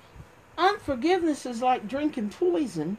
[0.56, 2.96] unforgiveness is like drinking poison,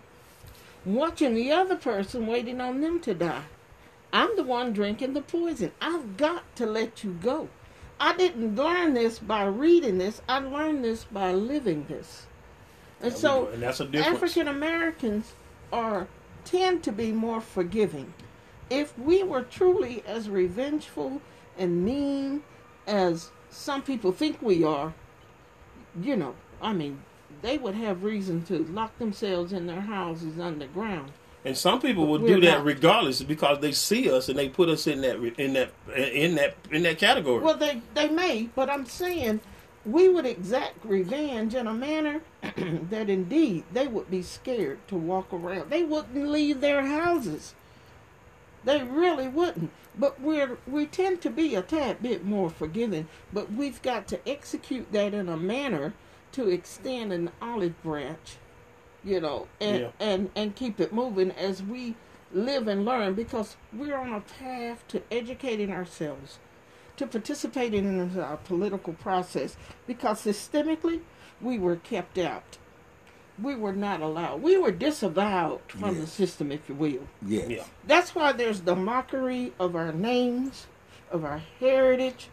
[0.86, 3.44] watching the other person waiting on them to die.
[4.14, 5.72] I'm the one drinking the poison.
[5.82, 7.50] I've got to let you go.
[8.00, 10.22] I didn't learn this by reading this.
[10.28, 12.28] I learned this by living this.
[13.02, 13.48] And we so.
[13.48, 14.16] And that's a difference.
[14.16, 15.34] African Americans
[15.72, 16.08] are
[16.44, 18.14] tend to be more forgiving.
[18.70, 21.22] If we were truly as revengeful
[21.58, 22.44] and mean
[22.88, 24.94] as some people think we are,
[26.02, 27.02] you know, I mean,
[27.42, 31.12] they would have reason to lock themselves in their houses underground.
[31.44, 32.66] And some people will We're do that not.
[32.66, 36.56] regardless because they see us and they put us in that in that in that
[36.72, 37.44] in that category.
[37.44, 39.42] Well, they they may, but I'm saying
[39.86, 45.32] we would exact revenge in a manner that indeed they would be scared to walk
[45.32, 45.70] around.
[45.70, 47.54] They wouldn't leave their houses.
[48.64, 49.70] They really wouldn't.
[49.98, 54.28] But we're we tend to be a tad bit more forgiving, but we've got to
[54.28, 55.94] execute that in a manner
[56.36, 58.38] to extend an olive branch,
[59.04, 59.90] you know, and Yeah.
[60.00, 61.96] and and keep it moving as we
[62.34, 66.40] live and learn because we're on a path to educating ourselves
[66.98, 69.56] to participating in our political process
[69.88, 71.02] because systemically
[71.42, 72.58] we were kept out.
[73.42, 74.42] We were not allowed.
[74.42, 77.08] We were disavowed from the system, if you will.
[77.26, 77.50] Yes.
[77.50, 77.64] yeah.
[77.86, 80.68] That's why there's the mockery of our names,
[81.12, 82.30] of our heritage,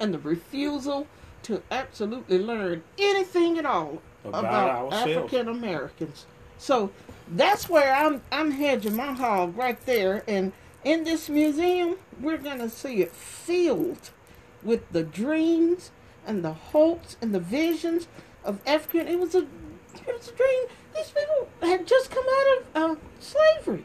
[0.00, 1.06] and the refusal
[1.44, 4.92] to absolutely learn anything at all About about.
[4.92, 6.26] African Americans.
[6.58, 6.90] So
[7.28, 10.22] that's where I'm I'm hedging my hog right there.
[10.28, 10.52] And
[10.84, 14.10] in this museum, we're gonna see it filled
[14.62, 15.90] with the dreams
[16.26, 18.08] and the hopes and the visions
[18.44, 19.08] of African.
[19.08, 19.46] It was a
[20.06, 20.64] it was a dream.
[20.94, 23.84] These people had just come out of uh, slavery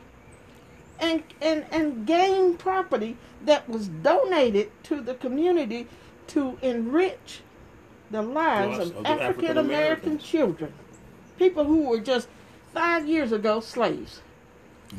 [0.99, 5.87] and and and gained property that was donated to the community
[6.27, 7.41] to enrich
[8.15, 10.73] the lives of of African American children,
[11.37, 12.27] people who were just
[12.73, 14.21] five years ago slaves.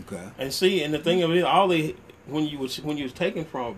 [0.02, 0.28] Okay.
[0.38, 1.94] And see, and the thing of it, all they
[2.26, 3.76] when you was when you was taken from,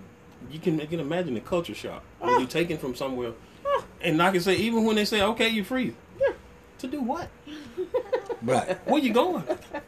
[0.51, 2.39] you can you can imagine the culture shock when Ah.
[2.39, 3.33] you're taken from somewhere.
[4.01, 6.35] And I can say, even when they say, "Okay, you're free," Yeah.
[6.79, 7.29] to do what?
[8.43, 8.79] Right.
[8.87, 9.43] Where you going?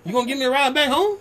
[0.04, 1.18] You gonna give me a ride back home?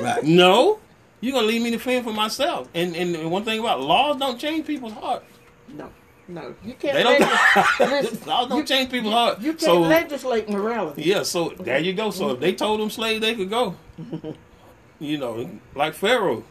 [0.00, 0.22] Right.
[0.24, 0.78] No,
[1.20, 2.68] You're gonna leave me to fend for myself.
[2.74, 5.24] And and one thing about laws don't change people's hearts.
[5.68, 5.88] No,
[6.28, 6.94] no, you can't.
[6.94, 7.20] They don't.
[7.20, 7.80] legis-
[8.12, 9.40] listen, don't you- change people's heart.
[9.40, 11.02] You can't so legislate morality.
[11.02, 12.10] yeah, so there you go.
[12.10, 13.74] So if they told them slaves they could go,
[15.00, 16.44] you know, like Pharaoh,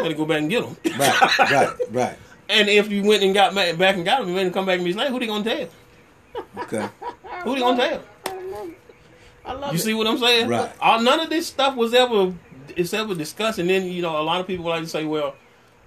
[0.00, 0.76] better go back and get them.
[0.98, 1.38] Right.
[1.38, 1.76] Right.
[1.90, 2.18] Right.
[2.52, 4.74] And if you went and got back and got them, and made them come back
[4.78, 5.68] and be slaves, who they gonna tell?
[6.64, 6.88] Okay.
[7.44, 8.02] Who they gonna tell?
[9.44, 9.82] I love You it.
[9.82, 10.48] see what I'm saying?
[10.48, 10.72] Right.
[10.80, 12.34] All, none of this stuff was ever
[12.74, 13.60] it's ever discussed.
[13.60, 15.36] And then you know, a lot of people like to say, well,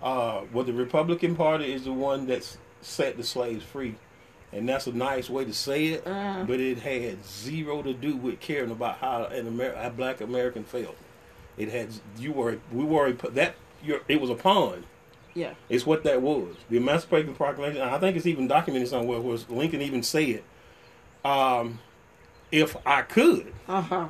[0.02, 3.96] uh, well, the Republican Party is the one that's set the slaves free,
[4.52, 6.08] and that's a nice way to say it.
[6.08, 6.44] Uh.
[6.46, 10.64] But it had zero to do with caring about how an Amer- a Black American
[10.64, 10.96] felt.
[11.58, 14.86] It had you were we were a- that you're, it was a pawn.
[15.36, 15.54] Yeah.
[15.70, 16.56] It's what that was.
[16.70, 17.82] The Emancipation Proclamation.
[17.82, 19.20] I think it's even documented somewhere.
[19.20, 20.44] where Lincoln even said,
[21.26, 21.80] um,
[22.52, 24.08] "If I could, Uh huh.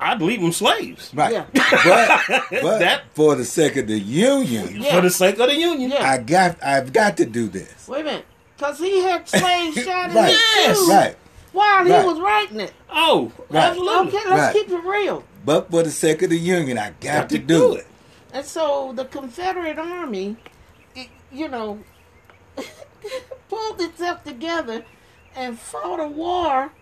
[0.00, 1.32] I'd leave them slaves Right.
[1.32, 1.44] Yeah.
[1.52, 4.94] But, but That- for the sake of the union, Yeah.
[4.96, 6.10] for the sake of the Union." Yeah.
[6.10, 7.86] I got I've got to do this.
[7.88, 8.26] Wait a minute.
[8.56, 10.30] Because he had slaves shot in Right.
[10.30, 10.88] his Yes.
[10.88, 11.16] Right.
[11.52, 12.04] while he Right.
[12.06, 12.72] was writing it.
[12.90, 13.64] Oh, Right.
[13.70, 14.08] absolutely.
[14.18, 14.52] Okay, let's Right.
[14.54, 15.24] keep it real.
[15.44, 17.86] But for the sake of the union, I got, to, do it.
[18.32, 20.36] And so the Confederate Army,
[20.94, 21.78] it, you know,
[23.48, 24.84] pulled itself together
[25.34, 26.72] and fought a war,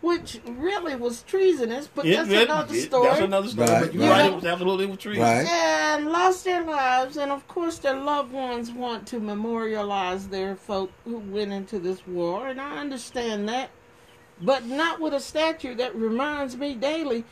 [0.00, 1.88] which really was treasonous.
[1.94, 3.08] But Yeah, that's yeah, another yeah, story.
[3.08, 3.68] That's another story.
[3.68, 4.10] Right, But you're right.
[4.22, 4.30] right.
[4.32, 5.20] It was absolutely was true.
[5.20, 5.46] Right.
[5.46, 10.90] and lost their lives, and of course their loved ones want to memorialize their folk
[11.04, 13.70] who went into this war, and I understand that,
[14.40, 17.24] but not with a statue that reminds me daily.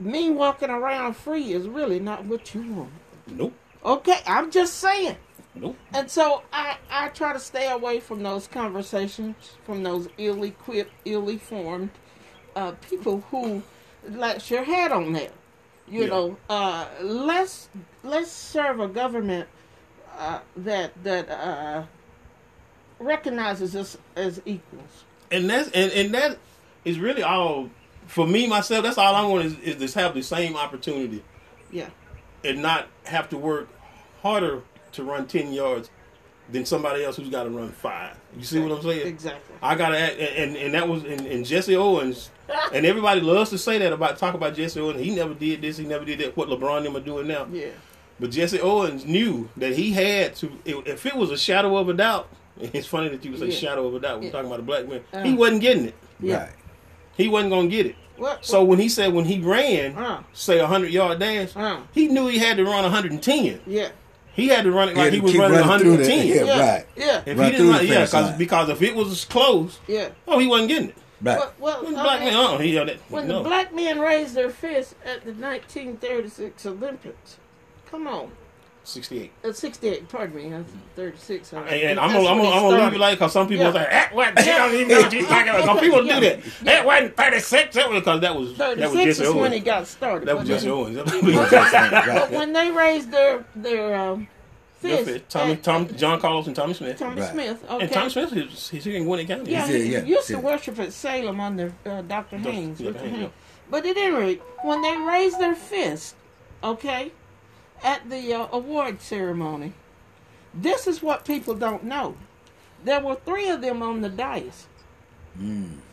[0.00, 2.90] Me walking around free is really not what you want.
[3.26, 3.52] Nope.
[3.84, 5.16] Okay, I'm just saying.
[5.60, 5.76] Nope.
[5.94, 11.90] And so I, I try to stay away from those conversations, from those ill-equipped, ill-formed
[12.56, 13.62] uh, people who
[14.08, 15.32] let your head on that.
[15.88, 16.06] You Yeah.
[16.08, 17.68] know, uh, let's
[18.02, 19.48] let's serve a government
[20.18, 21.84] uh, that that uh,
[22.98, 25.04] recognizes us as equals.
[25.30, 26.38] And that's and, and that
[26.84, 27.70] is really all
[28.06, 28.82] for me myself.
[28.84, 31.22] That's all I want is, is to have the same opportunity
[31.70, 31.88] Yeah,
[32.44, 33.68] and not have to work
[34.22, 34.62] harder
[34.92, 35.90] to run ten yards
[36.50, 38.16] than somebody else who's got to run five.
[38.36, 39.06] You see what I'm saying?
[39.06, 39.54] Exactly.
[39.62, 42.30] I gotta act, and and that was and, and Jesse Owens,
[42.72, 45.00] and everybody loves to say that about talk about Jesse Owens.
[45.00, 45.76] He never did this.
[45.76, 46.36] He never did that.
[46.36, 47.46] What LeBron and them are doing now.
[47.52, 47.68] Yeah.
[48.20, 50.50] But Jesse Owens knew that he had to.
[50.64, 52.28] If it was a shadow of a doubt,
[52.60, 53.54] it's funny that you would say Yeah.
[53.54, 54.18] shadow of a doubt.
[54.20, 54.32] We're Yeah.
[54.32, 55.02] talking about a black man.
[55.12, 55.22] Uh.
[55.22, 55.94] he wasn't getting it.
[56.18, 56.44] Yeah.
[56.44, 56.52] Right.
[57.16, 57.96] He wasn't gonna get it.
[58.16, 58.44] What?
[58.44, 60.22] So when he said when he ran, Uh.
[60.32, 61.80] say a hundred yard dash, Uh.
[61.92, 63.60] he knew he had to run 110.
[63.66, 63.90] Yeah.
[64.38, 66.26] He had to run it like had he was running running through the- 110.
[66.28, 66.44] yeah.
[66.44, 66.72] Yeah.
[66.74, 66.86] right.
[66.96, 67.22] Yeah.
[67.26, 70.10] If Run he didn't run, yeah, cause, because if it was close, Yeah.
[70.28, 70.96] oh, he wasn't getting it.
[71.20, 71.38] Right.
[71.38, 72.96] Well, well When black mean, man, oh, he that.
[73.08, 73.42] when no.
[73.42, 77.38] the black men raised their fists at the 1936 Olympics,
[77.90, 78.30] come on,
[78.88, 79.30] 68.
[79.44, 80.08] uh, 68.
[80.08, 80.64] Pardon me, I'm
[80.96, 81.52] 36.
[81.52, 81.72] all right.
[81.72, 82.96] And, and I'm gonna, I'm gonna, it I'm gonna leave started.
[82.96, 83.72] it like because some people Yeah.
[83.72, 84.38] say that wasn't.
[84.40, 85.64] She don't even know what she's talking about.
[85.64, 86.40] Some people do that.
[86.62, 87.74] That wasn't 36.
[87.74, 89.54] That was because that was that was 36 Jesse is when Owens.
[89.54, 90.28] it got started.
[90.28, 90.96] That was but Jesse then- Owens.
[92.16, 94.28] But when they raised their their um,
[94.80, 96.98] fists, Tommy, at- Tom, John Carlos, and Tommie Smith.
[96.98, 97.30] Tommy Right.
[97.32, 97.84] Smith, okay.
[97.84, 99.50] And Tommie Smith is he's here in Gwinnett County.
[99.52, 100.40] Yeah, he yeah, used to yeah.
[100.40, 102.38] worship at Salem under uh, Dr.
[102.38, 102.38] Dr.
[102.50, 102.80] Haynes.
[102.80, 102.98] yeah, Dr.
[103.04, 103.22] Haynes, Haynes.
[103.24, 103.28] yeah.
[103.70, 106.14] But at any rate, when they raised their fist,
[106.64, 107.12] okay,
[107.82, 109.72] at the uh, award ceremony,
[110.54, 112.16] this is what people don't know.
[112.84, 114.66] There were three of them on the dais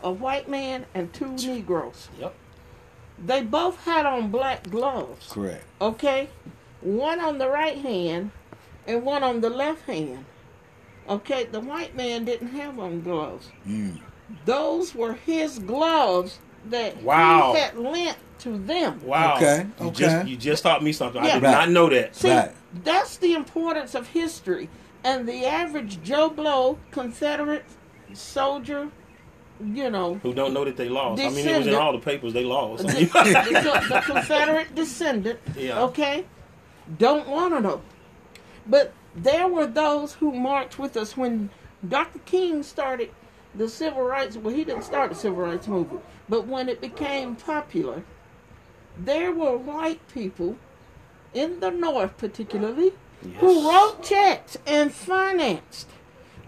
[0.04, 2.10] a white man and two Negroes.
[2.20, 2.36] Yep.
[3.24, 5.64] They both had on black gloves, Correct.
[5.80, 6.30] okay?
[6.82, 8.32] One on the right hand
[8.88, 10.26] and one on the left hand.
[11.08, 13.52] Okay, the white man didn't have on gloves.
[13.68, 14.00] Mm.
[14.46, 17.54] Those were his gloves that Wow.
[17.54, 19.00] he had lent to them.
[19.04, 19.36] Wow.
[19.38, 19.96] Okay, You okay.
[20.06, 21.22] just you just taught me something.
[21.22, 21.52] I did Right.
[21.52, 22.16] not know that.
[22.16, 22.52] See, Right.
[22.84, 24.70] that's the importance of history.
[25.04, 27.64] And the average Joe Blow, Confederate
[28.14, 28.90] soldier,
[29.64, 31.22] you know, Who don't know that they lost?
[31.22, 32.34] I mean, it was in all the papers.
[32.34, 32.84] They lost.
[32.88, 35.82] the, the- the Confederate descendant, Yeah.
[35.84, 36.26] okay,
[36.98, 37.82] don't want to know.
[38.68, 41.50] But there were those who marched with us when
[41.88, 42.20] Dr.
[42.26, 43.12] King started
[43.54, 44.36] the civil rights.
[44.36, 48.04] Well, he didn't start the civil rights movement, but when it became popular,
[48.98, 50.58] there were white people
[51.34, 52.94] in the North, particularly,
[53.40, 55.88] who wrote checks and financed.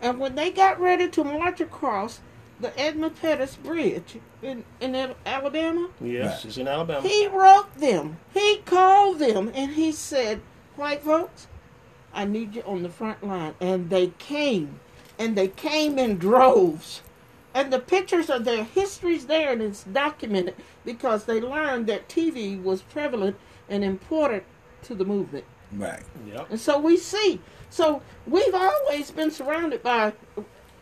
[0.01, 2.19] And when they got ready to march across
[2.59, 6.45] the Edmund Pettus Bridge in, in Alabama, yes, Right.
[6.45, 7.07] it's in Alabama.
[7.07, 8.17] he wrote them.
[8.33, 10.41] He called them and he said,
[10.75, 11.47] White folks,
[12.13, 13.55] I need you on the front line.
[13.59, 14.79] And they came.
[15.19, 17.01] And they came in droves.
[17.57, 20.53] And the pictures of their histories there and it's documented
[20.85, 23.35] because they learned that TV was prevalent
[23.67, 24.43] and important
[24.83, 25.43] to the movement.
[25.71, 26.03] Right.
[26.27, 26.51] Yep.
[26.51, 27.41] And so we see.
[27.71, 30.13] So we've always been surrounded by,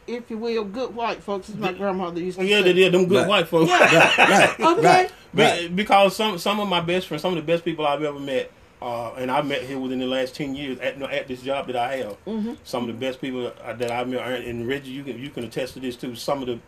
[0.05, 2.51] if you will, good white folks, as my grandmother used to oh, say.
[2.51, 2.63] Yeah, say.
[2.63, 2.93] they did.
[2.93, 3.27] Them good Right.
[3.29, 3.71] white folks.
[3.71, 4.17] Right.
[4.17, 4.59] Right.
[4.59, 4.81] Okay.
[4.81, 5.11] Right.
[5.33, 5.73] Be- Right.
[5.75, 8.51] Because some some of my best friends, some of the best people I've ever met,
[8.81, 11.75] uh, and I met here within the last ten years at at this job that
[11.75, 12.25] I have.
[12.25, 12.53] Mm-hmm.
[12.63, 15.73] Some of the best people that I've met, and Reggie, you can you can attest
[15.75, 16.15] to this too.
[16.15, 16.59] Some of the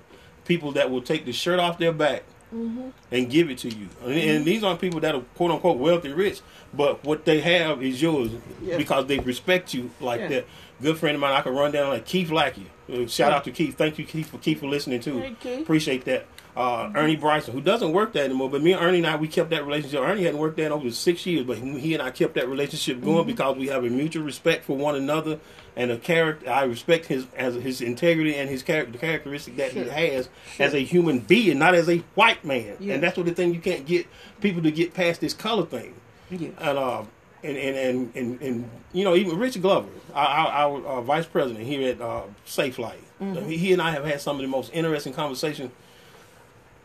[0.45, 2.23] people that will take the shirt off their back
[2.55, 2.91] Mm-hmm.
[3.11, 6.13] and give it to you, and, and these aren't people that are quote unquote wealthy
[6.13, 6.39] rich,
[6.73, 8.31] but what they have is yours
[8.63, 8.77] Yeah.
[8.77, 10.27] because they respect you like Yeah.
[10.29, 10.45] that.
[10.81, 12.67] Good friend of mine, I can run down like Keith Lackey.
[12.89, 13.77] Uh, shout out to Keith.
[13.77, 15.35] Thank you, Keith, for Keith for listening too.
[15.59, 16.25] Appreciate that.
[16.57, 19.27] Uh, Ernie Bryson, who doesn't work there anymore, but me and Ernie and I, we
[19.27, 19.99] kept that relationship.
[20.01, 22.99] Ernie hadn't worked there in over six years, but he and I kept that relationship
[23.01, 23.27] going Mm-hmm.
[23.27, 25.39] because we have a mutual respect for one another
[25.75, 26.49] and a character.
[26.49, 29.83] I respect his as his integrity and his character, the characteristic that Sure.
[29.83, 32.75] he has as a human being, not as a white man.
[32.79, 32.95] Yeah.
[32.95, 34.07] And that's what the thing you can't get
[34.41, 35.93] people to get past this color thing
[36.31, 36.49] Yeah.
[36.59, 37.03] and uh,
[37.43, 41.67] and, and, and, and, and you know even Rich Glover, our, our, our vice president
[41.67, 45.71] here at uh, Safelite, he and I have had some of the most interesting conversations,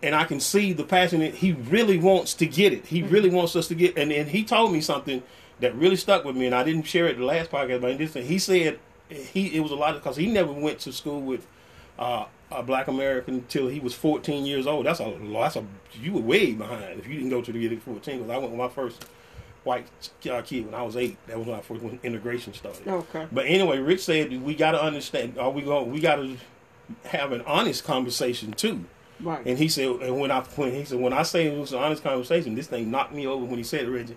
[0.02, 2.86] and I can see the passion that he really wants to get it.
[2.86, 5.22] He really wants us to get, and, and he told me something
[5.60, 7.98] that really stuck with me, and I didn't share it the last podcast, but in
[7.98, 8.78] this thing, he said
[9.08, 11.46] he it was a lot of because he never went to school with.
[11.98, 12.24] Uh,
[12.54, 14.86] a black American until he was 14 years old.
[14.86, 17.82] That's a that's a you were way behind if you didn't go to the at
[17.82, 18.18] 14.
[18.18, 19.06] Because I went with my first
[19.64, 19.86] white
[20.30, 21.16] uh, kid when I was eight.
[21.26, 22.86] That was when I first when integration started.
[22.86, 23.26] Okay.
[23.30, 25.38] But anyway, Rich said we got to understand.
[25.38, 25.90] Are we going?
[25.90, 26.36] We got to
[27.04, 28.84] have an honest conversation too.
[29.22, 29.44] Right.
[29.46, 31.78] And he said, and when I when he said when I say it was an
[31.78, 34.16] honest conversation, this thing knocked me over when he said, it, Reggie,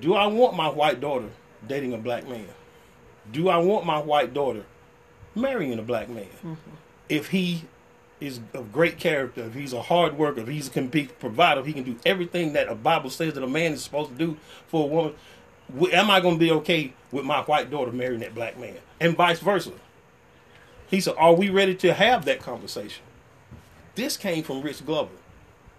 [0.00, 1.28] do I want my white daughter
[1.66, 2.48] dating a black man?
[3.32, 4.64] Do I want my white daughter
[5.34, 6.28] marrying a black man?
[6.42, 6.54] Mm-hmm.
[7.08, 7.64] If he
[8.20, 11.66] is of great character, if he's a hard worker, if he's a complete provider, if
[11.66, 14.36] he can do everything that a Bible says that a man is supposed to do
[14.66, 15.14] for a woman,
[15.92, 18.76] am I going to be okay with my white daughter marrying that black man?
[19.00, 19.72] And vice versa.
[20.88, 23.02] He said, Are we ready to have that conversation?
[23.98, 25.10] This came from Rich Glover.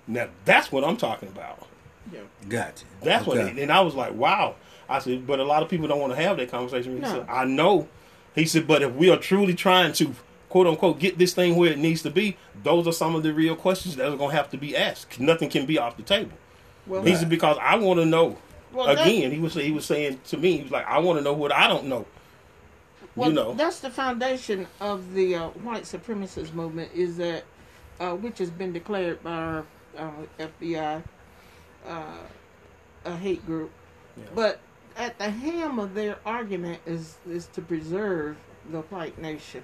[0.08, 1.66] Now, that's what I'm talking about.
[2.12, 2.20] Yeah.
[2.48, 2.86] Gotcha.
[3.02, 4.56] That's what, it, and I was like, wow.
[4.90, 6.96] I said, but a lot of people don't want to have that conversation.
[6.96, 7.08] He No.
[7.08, 7.88] said, I know.
[8.36, 10.14] He said, but if we are truly trying to
[10.50, 13.34] quote unquote get this thing where it needs to be, those are some of the
[13.34, 15.20] real questions that are going to have to be asked.
[15.20, 16.32] Nothing can be off the table.
[16.88, 18.38] Well, He said, because I want to know.
[18.74, 21.20] Well, that- Again, he was he was saying to me, he was like, I want
[21.20, 22.06] to know what I don't know.
[23.16, 26.92] Well, you know, that's the foundation of the uh, white supremacist movement.
[26.94, 27.44] Is that
[28.00, 29.66] uh, which has been declared by our
[29.98, 31.04] uh, FBI
[31.88, 32.04] uh,
[33.06, 33.72] a hate group,
[34.18, 34.24] Yeah.
[34.36, 34.60] but
[34.98, 38.38] at the ham of their argument is is to preserve
[38.72, 39.64] the white nation.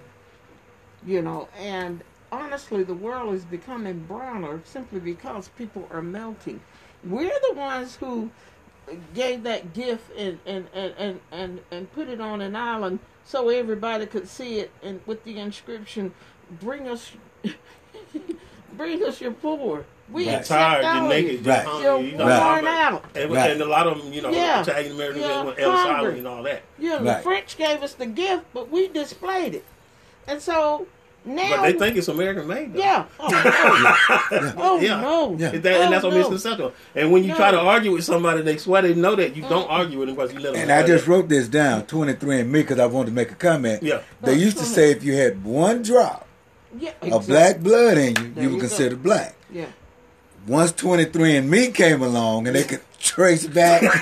[1.06, 6.62] You know, and honestly, the world is becoming browner simply because people are melting.
[7.04, 8.32] We're the ones who
[9.14, 13.50] gave that gift and and, and, and, and and put it on an island so
[13.50, 16.14] everybody could see it and with the inscription
[16.62, 17.12] bring us
[18.78, 20.36] bring us your poor we Right.
[20.36, 21.38] accept tired, all you're of naked, you.
[21.40, 21.66] you're Right.
[21.66, 22.62] hungry, You're you know, Right.
[22.62, 23.52] worn out And, Right.
[23.52, 24.62] and a lot of them, you know, Yeah.
[24.62, 25.40] Italian Americans, Yeah.
[25.40, 25.96] they went Ellis Hungry.
[25.98, 26.62] Island and all that.
[26.78, 29.64] yeah the french gave us the gift but we displayed it
[30.28, 30.86] and so
[31.28, 32.74] now But they think it's American made.
[32.76, 32.80] Though.
[32.80, 33.28] yeah oh
[34.32, 35.02] no oh Yeah.
[35.02, 35.52] no Yeah.
[35.54, 36.20] Is that, and that's Oh, what no.
[36.30, 36.72] misconception.
[36.94, 39.68] And when you try to argue with somebody, they swear they know that you don't
[39.68, 40.62] argue with them because you let them.
[40.62, 41.12] And I just that.
[41.12, 43.82] wrote this down, 23 and me, because I wanted to make a comment.
[43.82, 44.02] Yeah.
[44.22, 46.28] They used to say if you had one drop
[46.80, 47.28] yeah of exactly.
[47.34, 48.68] black blood in you, There you were you go.
[48.68, 49.36] considered black.
[49.52, 49.66] yeah
[50.48, 53.82] Once 23 and me came along and they could trace back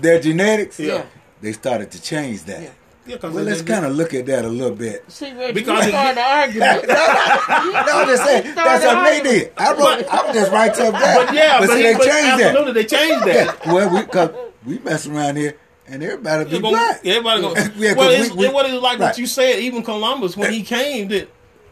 [0.00, 1.04] their genetics, yeah
[1.40, 2.62] they started to change that.
[2.62, 2.70] Yeah.
[3.06, 5.04] Yeah, 'cause Well, let's kind of look at that a little bit.
[5.08, 6.88] See, Reggie, Because you it- started an argument.
[6.88, 9.52] No, I'm just saying, that's what they did.
[9.58, 11.26] I wrote, I'm just right to that.
[11.26, 12.88] But yeah, but, see, he- they but changed absolutely, that.
[12.88, 13.66] they changed Yeah, that.
[13.66, 14.30] well, we, cause
[14.64, 15.54] we mess around here
[15.86, 17.00] and everybody be Yeah, but black.
[17.04, 17.72] Everybody gonna.
[17.76, 19.06] Yeah, 'cause well, we- it's, we- what it's like right.
[19.08, 19.58] what you said.
[19.58, 21.28] Even Columbus, when he came, that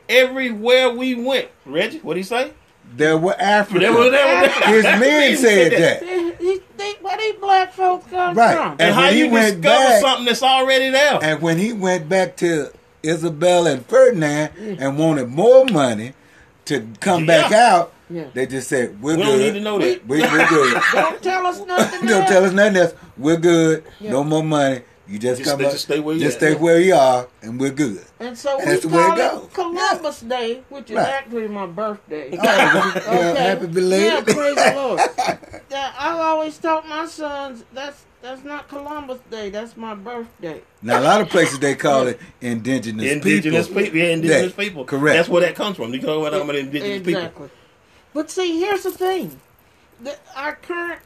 [0.08, 2.52] everywhere we went, Reggie, what did he say?
[2.94, 3.80] There were Africans.
[3.82, 6.02] There were, there were, His men said that.
[6.02, 8.54] He- he- they- where these black folks come Right.
[8.56, 8.72] from?
[8.72, 11.18] And, And how he you went discover back- something that's already there?
[11.22, 12.70] And when he went back to
[13.02, 14.80] Isabel and Ferdinand mm.
[14.80, 16.12] and wanted more money
[16.66, 18.24] to come back out, Yeah.
[18.34, 19.28] they just said, "We're we good.
[19.28, 20.06] don't need to know that.
[20.06, 20.82] We, we're good.
[20.92, 22.06] Don't tell us nothing.
[22.08, 22.30] don't else.
[22.30, 22.94] tell us nothing else.
[23.16, 23.84] We're good.
[24.00, 24.82] No more money.
[25.08, 25.72] You just, Just come stay- up.
[25.72, 26.52] just stay where you just at.
[26.52, 28.04] stay where you are, and we're good.
[28.20, 29.50] And so we That's the way call it it goes.
[29.52, 31.08] Columbus Day, which is Right.
[31.08, 32.30] actually my birthday.
[32.32, 34.28] Oh, yeah, happy belated.
[34.28, 35.00] Yeah, praise the Lord.
[35.70, 39.48] Yeah, I always taught my sons that's that's not Columbus Day.
[39.50, 40.60] That's my birthday.
[40.82, 43.82] Now a lot of places they call it indigenous, Indigenous people.
[43.82, 44.64] people, yeah, indigenous Day.
[44.68, 44.84] people.
[44.84, 45.16] Correct.
[45.16, 45.92] That's where that comes from.
[45.94, 47.24] You know what I'm about indigenous exactly.
[47.48, 47.50] people.
[48.14, 49.40] But see, here's the thing:
[50.00, 51.00] the, our current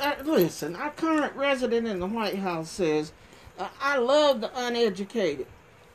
[0.00, 3.12] uh, listen, our current resident in the White House says,
[3.58, 5.46] uh, "I love the uneducated."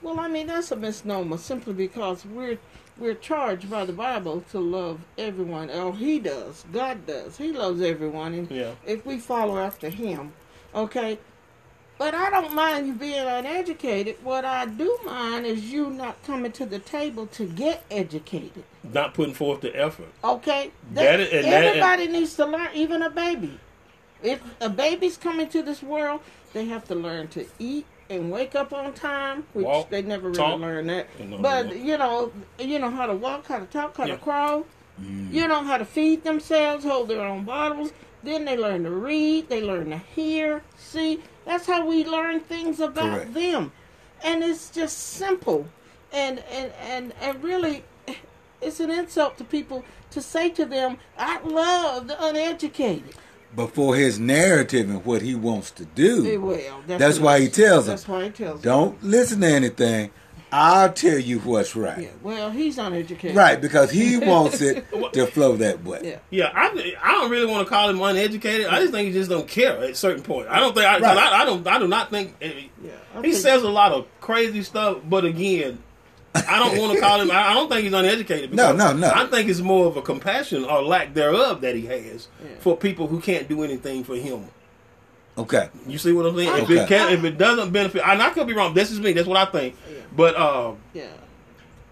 [0.01, 2.57] Well, I mean that's a misnomer simply because we're
[2.97, 5.69] we're charged by the Bible to love everyone.
[5.71, 6.65] Oh, He does.
[6.71, 7.37] God does.
[7.37, 8.71] He loves everyone, and Yeah.
[8.85, 10.33] if we follow after Him,
[10.75, 11.17] okay.
[11.99, 14.15] But I don't mind you being uneducated.
[14.23, 18.63] What I do mind is you not coming to the table to get educated.
[18.93, 20.07] Not putting forth the effort.
[20.23, 23.59] Okay, That is- and that- everybody needs to learn, even a baby.
[24.23, 26.21] If a baby's coming to this world,
[26.53, 30.29] they have to learn to eat and wake up on time, which Walk, they never
[30.29, 30.59] really talk.
[30.59, 31.07] learn that.
[31.41, 34.15] But you know, you know how to walk, how to talk, how Yeah.
[34.15, 34.65] to crawl.
[35.01, 35.33] Mm.
[35.33, 37.91] You know how to feed themselves, hold their own bottles.
[38.23, 39.49] Then they learn to read.
[39.49, 41.21] They learn to hear, see.
[41.45, 43.33] That's how we learn things about Correct.
[43.33, 43.71] them,
[44.23, 45.67] and it's just simple,
[46.11, 47.83] and and and and really,
[48.61, 53.15] it's an insult to people to say to them, "I love the uneducated."
[53.55, 57.47] But for his narrative and what he wants to do, Well, that's, That's why he
[57.47, 57.93] tells them.
[57.93, 58.71] That's why he tells them.
[58.71, 60.11] don't listen to anything.
[60.51, 62.03] I'll tell you what's right.
[62.03, 62.09] Yeah.
[62.23, 63.35] Well, he's uneducated.
[63.35, 64.83] Right, because he wants it
[65.13, 65.99] to flow that way.
[66.03, 66.19] Yeah.
[66.29, 68.67] Yeah, I, I don't really want to call him uneducated.
[68.67, 70.47] I just think he just don't care at a certain point.
[70.49, 71.17] I don't think I, 'cause Right.
[71.17, 72.51] I, I don't I do not think eh,
[72.83, 72.91] Yeah.
[73.17, 74.97] He think- says a lot of crazy stuff.
[75.07, 75.79] But again,
[76.33, 77.29] I don't want to call him.
[77.31, 78.53] I I don't think he's uneducated.
[78.53, 79.11] No, no, no.
[79.13, 82.49] I think it's more of a compassion or lack thereof that he has Yeah.
[82.59, 84.45] for people who can't do anything for him.
[85.39, 85.69] Okay.
[85.87, 86.49] You see what I'm saying?
[86.49, 86.79] If Okay.
[86.83, 88.73] it can, if it doesn't benefit, and I could be wrong.
[88.73, 89.13] This is me.
[89.13, 89.75] That's what I think.
[90.15, 91.03] But uh, Yeah.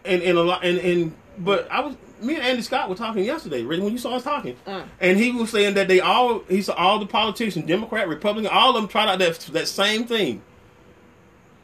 [0.05, 3.23] and and a lot and, and but I was me and Andy Scott were talking
[3.23, 4.81] yesterday right, when you saw us talking, Uh.
[4.99, 8.69] and he was saying that they all he said all the politicians, Democrat, Republican, all
[8.69, 10.41] of them tried out that that same thing.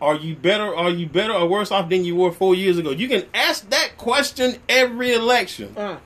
[0.01, 0.75] Are you better?
[0.75, 2.91] Are you better or worse off than you were four years ago?
[2.91, 5.75] You can ask that question every election.
[5.77, 5.97] Uh,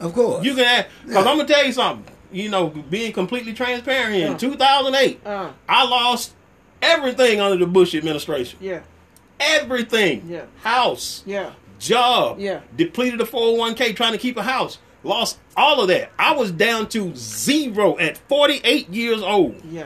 [0.00, 0.44] Of course.
[0.44, 2.14] You can ask because I'm gonna tell you something.
[2.30, 4.38] You know, being completely transparent in Uh.
[4.38, 6.32] 2008, uh, I lost
[6.82, 8.58] everything under the Bush administration.
[8.60, 8.80] yeah.
[9.40, 10.24] Everything.
[10.28, 10.42] Yeah.
[10.62, 11.50] House Yeah.
[11.78, 12.40] job.
[12.40, 12.60] Yeah.
[12.76, 14.78] Depleted the 401k trying to keep a house.
[15.04, 16.10] lost all of that.
[16.18, 19.84] I was down to zero at 48 years old, Yeah.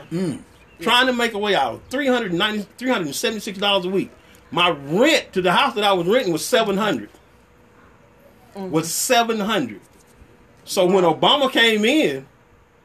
[0.81, 1.81] trying to make a way out.
[1.91, 4.09] 390 $376 a week.
[4.49, 7.09] My rent to the house that I was renting was 700
[8.55, 9.79] Was 700
[10.65, 12.25] So when Obama came in,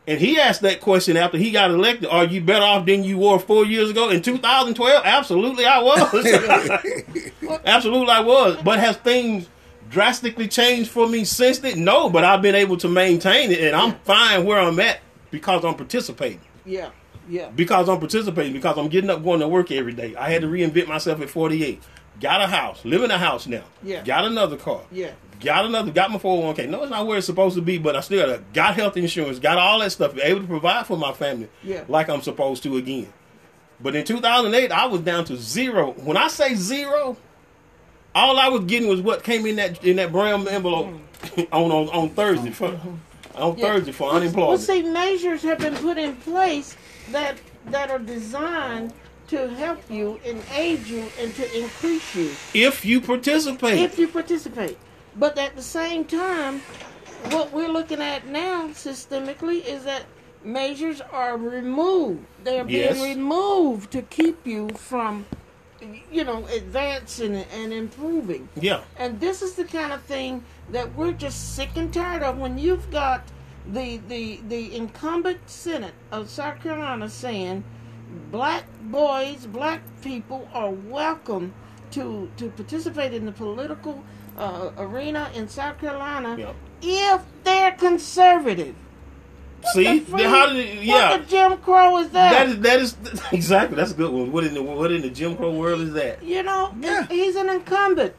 [0.09, 3.19] and he asked that question after he got elected, are you better off than you
[3.19, 4.09] were four years ago?
[4.09, 6.01] In 2012, absolutely I was.
[7.67, 8.57] absolutely I was.
[8.65, 9.51] But has things
[9.91, 11.85] drastically changed for me since then?
[11.85, 15.01] No, but I've been able to maintain it, and I'm fine where I'm at
[15.31, 16.41] because I'm participating.
[16.65, 16.89] Yeah.
[17.29, 17.51] Yeah.
[17.51, 20.17] Because I'm participating, because I'm getting up going to work every day.
[20.17, 21.83] I had to reinvent myself at 48.
[22.19, 23.65] Got a house, live in a house now.
[23.83, 24.03] Yeah.
[24.05, 24.81] Got another car.
[24.91, 25.13] Yeah.
[25.41, 26.68] Got another, got my 401k.
[26.68, 29.39] No, it's not where it's supposed to be, but I still got, got health insurance,
[29.39, 31.84] got all that stuff, able to provide for my family Yeah.
[31.89, 33.12] like I'm supposed to again.
[33.80, 35.93] But in 2008, I was down to zero.
[35.93, 37.16] When I say zero,
[38.14, 40.89] all I was getting was what came in that in that brown envelope
[41.53, 42.78] on, on on Thursday for
[43.36, 43.64] on Yeah.
[43.68, 44.49] Thursday for unemployment.
[44.49, 46.76] Well, see, measures have been put in place
[47.12, 47.36] that
[47.66, 48.93] that are designed
[49.28, 54.09] to help you and aid you and to increase you if you participate, if you
[54.09, 54.76] participate.
[55.19, 56.61] But at the same time,
[57.31, 60.05] what we're looking at now systemically is that
[60.45, 62.25] measures are removed.
[62.45, 63.03] They're being Yes.
[63.16, 65.27] removed to keep you from,
[66.12, 68.49] you know, advancing and improving.
[68.61, 72.39] yeah, And this is the kind of thing that we're just sick and tired of
[72.39, 73.23] when you've got
[73.71, 77.64] the the the incumbent Senate of South Carolina saying
[78.31, 81.53] black boys, black people are welcome
[81.91, 84.05] to to participate in the political
[84.39, 86.36] uh, arena in South Carolina
[86.80, 87.16] Yeah.
[87.16, 88.74] if they're conservative.
[89.74, 91.11] See, The free- how did it, yeah?
[91.11, 92.62] What the Jim Crow is that?
[92.62, 94.30] That is that is exactly that's a good one.
[94.30, 96.22] What in the what in the Jim Crow world is that?
[96.22, 97.07] You know, Yeah.
[97.09, 98.14] he's an incumbent,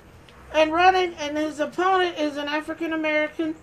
[0.54, 3.56] and running, and his opponent is an African American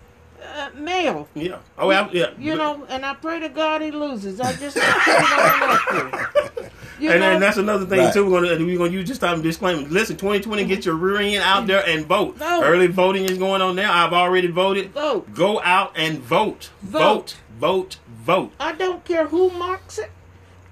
[0.57, 1.29] uh, male.
[1.35, 1.59] Yeah.
[1.79, 2.09] Oh, yeah.
[2.13, 2.31] yeah.
[2.39, 4.41] You But- know, and I pray to God he loses.
[4.41, 4.77] I just
[6.99, 7.09] put it on record.
[7.09, 8.13] You and, know, and that's another thing Right.
[8.13, 8.25] too.
[8.31, 9.83] We're gonna we're gonna use this time to disclaimer.
[9.89, 12.37] Listen, 2020, get your rear end out there and vote.
[12.37, 12.63] Vote.
[12.63, 13.93] Early voting is going on now.
[14.07, 14.93] I've already voted.
[14.93, 15.33] Vote.
[15.35, 16.71] Go out and vote.
[16.83, 17.01] Vote.
[17.01, 17.37] Vote.
[17.59, 17.99] Vote.
[18.25, 18.53] Vote.
[18.61, 20.11] I don't care who marks it.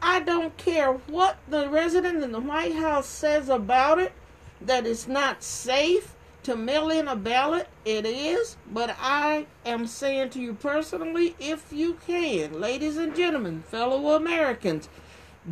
[0.02, 4.12] I don't care what the resident in the White House says about it.
[4.60, 7.68] That it's not safe to mail in a ballot.
[7.86, 13.62] It is, but I am saying to you personally, if you can, ladies and gentlemen,
[13.62, 14.88] fellow Americans,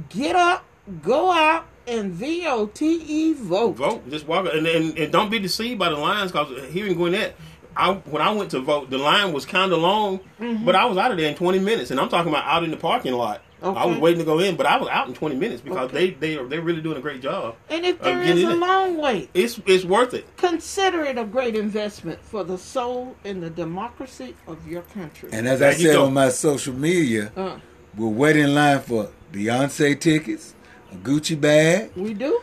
[0.09, 0.65] get up,
[1.03, 3.73] go out, and V O T E vote.
[3.77, 4.09] Vote.
[4.11, 7.37] Just walk and, and and don't be deceived by the lines because here in Gwinnett.
[7.75, 10.67] I, when I went to vote, the line was kind of long, Mm-hmm.
[10.67, 12.71] but I was out of there in 20 minutes, and I'm talking about out in
[12.71, 13.41] the parking lot.
[13.63, 16.11] I was waiting to go in, but I was out in 20 minutes because Okay.
[16.11, 17.55] they they are they're really doing a great job.
[17.71, 20.27] And if there in a long wait, It's it's worth it.
[20.37, 25.31] consider it a great investment for the soul and the democracy of your country.
[25.33, 26.05] And as There I said go.
[26.07, 27.57] on my social media, uh,
[27.97, 30.55] we're waiting in line for Beyonce tickets,
[30.93, 32.41] a Gucci bag, we do.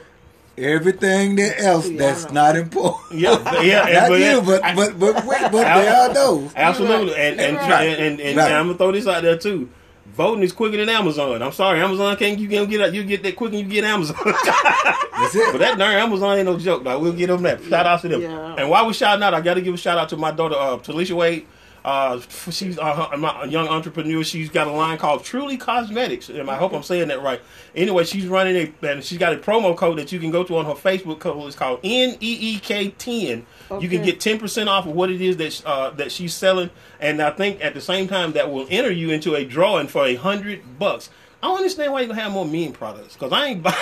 [0.57, 3.19] everything that else Yeah, that's not important.
[3.19, 6.51] Yeah, but- yeah, not but- you, but I- but but wait, but there are those.
[6.55, 7.19] Absolutely, You're right.
[7.31, 7.87] and and, You're and, right.
[7.99, 8.51] and, and, Right.
[8.51, 9.69] I'm gonna throw this out there too.
[10.15, 11.41] Voting is quicker than Amazon.
[11.41, 14.17] I'm sorry, Amazon can't you can't get you get that quicker than you get Amazon.
[14.25, 15.51] That's it.
[15.51, 16.83] but that darn Amazon ain't no joke.
[16.83, 17.63] Like we'll get them that.
[17.63, 18.21] Shout out to them.
[18.23, 18.55] Yeah.
[18.57, 20.55] And while we're shouting out, I got to give a shout out to my daughter,
[20.55, 21.45] uh, Talisha Wade.
[21.86, 22.19] Uh,
[22.51, 24.23] she's uh, her- my- a young entrepreneur.
[24.23, 27.41] She's got a line called Truly Cosmetics, and I hope I'm saying that right.
[27.75, 30.57] Anyway, she's running a and she's got a promo code that you can go to
[30.57, 31.45] on her Facebook code.
[31.47, 33.45] It's called N E E K ten.
[33.80, 36.69] You can get ten percent off of what it is that uh, that she's selling,
[36.99, 40.05] and I think at the same time that will enter you into a drawing for
[40.05, 41.09] a hundred bucks.
[41.41, 43.75] I don't understand why you don't have more mean products because I ain't buying.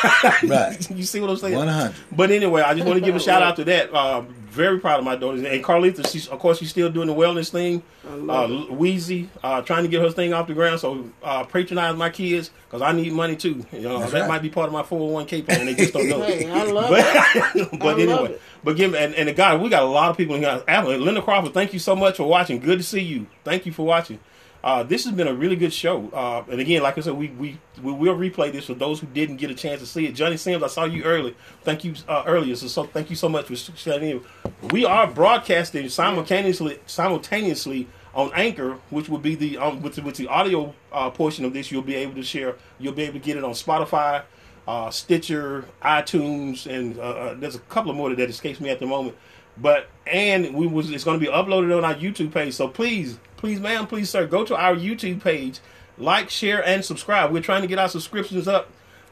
[0.43, 0.91] Right.
[0.95, 1.55] you see what I'm saying?
[1.55, 1.95] 100.
[2.11, 3.91] But anyway, I just want to give a shout out to that.
[3.91, 4.21] Uh,
[4.57, 6.05] very proud of my daughters and Carlita.
[6.11, 7.81] She's of course she's still doing the wellness thing.
[8.05, 10.79] Uh, Wheezy uh, trying to get her thing off the ground.
[10.81, 13.65] So uh, patronize my kids because I need money too.
[13.71, 14.27] You know That's that right.
[14.27, 15.65] might be part of my 401k plan.
[15.65, 16.21] They just don't know.
[16.21, 17.69] Hey, I love it.
[17.71, 18.41] but but I love anyway, it.
[18.63, 20.61] but give and and the guy we got a lot of people in here.
[20.67, 22.59] Apple, Linda Crawford, thank you so much for watching.
[22.59, 23.27] Good to see you.
[23.45, 24.19] Thank you for watching.
[24.67, 26.09] Uh, this has been a really good show.
[26.09, 29.07] Uh, and again, like I said, we, we we will replay this for those who
[29.07, 30.11] didn't get a chance to see it.
[30.11, 31.37] Johnny Sims, I saw you early.
[31.61, 32.53] Thank you uh, earlier.
[32.57, 34.25] So, so thank you so much for shutting in.
[34.71, 40.17] We are broadcasting simultaneously simultaneously on Anchor, which will be the um, with the, with
[40.17, 41.71] the audio uh, portion of this.
[41.71, 42.55] You'll be able to share.
[42.77, 44.23] You'll be able to get it on Spotify,
[44.67, 48.85] uh, Stitcher, iTunes, and uh, there's a couple of more that escapes me at the
[48.85, 49.15] moment.
[49.61, 52.53] But and we was it's going to be uploaded on our YouTube page.
[52.53, 55.59] So please, please, ma'am, please, sir, go to our YouTube page,
[55.97, 57.31] like, share, and subscribe.
[57.31, 58.69] We're trying to get our subscriptions up.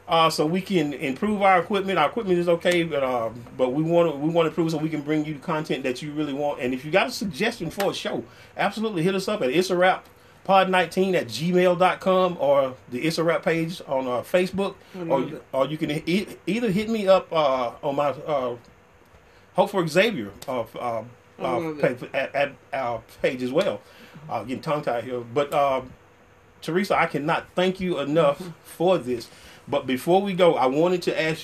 [0.08, 1.98] uh, so we can improve our equipment.
[1.98, 4.78] Our equipment is okay, but uh, but we want to we want to improve so
[4.78, 6.60] we can bring you the content that you really want.
[6.60, 8.24] And if you got a suggestion for a show,
[8.56, 10.06] absolutely hit us up at It's a Wrap
[10.46, 14.76] pod19 at gmail.com or the It's a page on uh, Facebook,
[15.08, 18.54] or, or you can e- either hit me up uh, on my uh,
[19.56, 21.02] Hope for Xavier uh, uh,
[21.38, 23.80] uh, page, at, at our page as well.
[24.28, 25.80] Uh, getting tongue tied here, but uh,
[26.60, 29.28] Teresa, I cannot thank you enough for this.
[29.66, 31.42] But before we go, I wanted to ask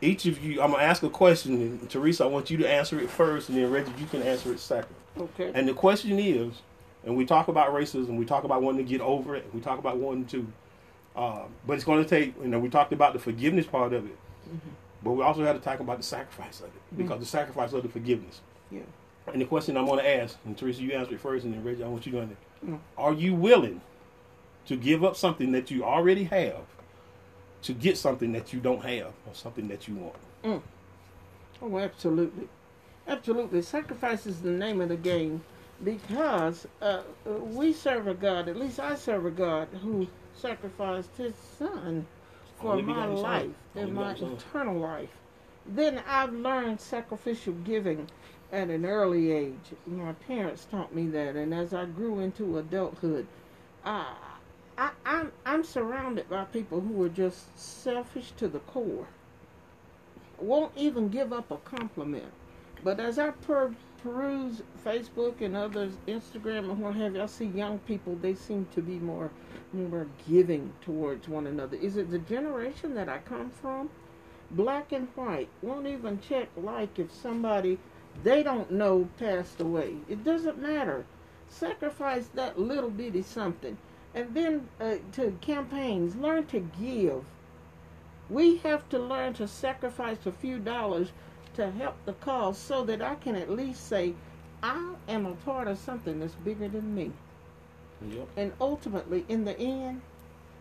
[0.00, 0.62] each of you.
[0.62, 3.58] I'm gonna ask a question, and Teresa, I want you to answer it first, and
[3.58, 4.94] then Reggie, you can answer it second.
[5.18, 5.50] Okay.
[5.54, 6.62] And the question is,
[7.04, 9.78] and we talk about racism, we talk about wanting to get over it, we talk
[9.80, 10.46] about wanting to,
[11.16, 12.34] uh, but it's going to take.
[12.40, 14.16] You know, we talked about the forgiveness part of it,
[15.02, 17.82] but we also had to talk about the sacrifice of it because the sacrifice of
[17.82, 18.40] the forgiveness.
[18.70, 18.80] yeah.
[19.32, 21.62] And the question I'm going to ask, and Teresa, you answer it first, and then
[21.62, 22.36] Reggie, I want you to answer.
[22.66, 22.78] Mm.
[22.98, 23.80] Are you willing
[24.66, 26.64] to give up something that you already have
[27.62, 30.62] to get something that you don't have or something that you want?
[31.62, 32.48] Oh, absolutely.
[33.06, 33.62] Absolutely.
[33.62, 35.42] Sacrifice is the name of the game
[35.84, 41.16] because uh, uh, we serve a God, at least I serve a God, who sacrificed
[41.16, 42.06] his son
[42.62, 45.10] for my life and my eternal life.
[45.66, 48.08] Then I've learned sacrificial giving
[48.52, 49.74] at an early age.
[49.86, 53.26] My parents taught me that, and as I grew into adulthood,
[53.84, 54.14] uh,
[54.78, 59.06] I, I'm, I'm surrounded by people who are just selfish to the core
[60.42, 62.32] won't even give up a compliment.
[62.82, 67.46] But as I per- peruse Facebook and others, Instagram and what have you, I see
[67.46, 68.16] young people.
[68.16, 69.30] They seem to be more,
[69.72, 71.76] more giving towards one another.
[71.76, 73.90] Is it the generation that I come from?
[74.50, 77.78] Black and white won't even check like if somebody
[78.22, 79.96] they don't know passed away.
[80.08, 81.06] It doesn't matter.
[81.48, 83.78] Sacrifice that little bitty something,
[84.14, 86.16] and then uh, to campaigns.
[86.16, 87.24] Learn to give.
[88.28, 91.12] We have to learn to sacrifice a few dollars
[91.54, 94.14] to help the cause so that I can at least say,
[94.62, 97.12] I am a part of something that's bigger than me.
[98.10, 98.28] Yep.
[98.36, 100.02] And ultimately, in the end,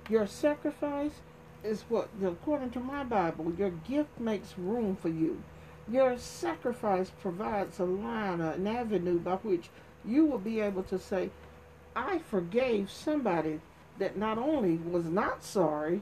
[0.10, 1.22] your sacrifice
[1.64, 5.42] is what, according to my Bible, your gift makes room for you.
[5.88, 9.70] Your sacrifice provides a line, uh, an avenue by which
[10.06, 11.30] you will be able to say,
[11.96, 13.60] I forgave somebody
[14.00, 16.02] that not only was not sorry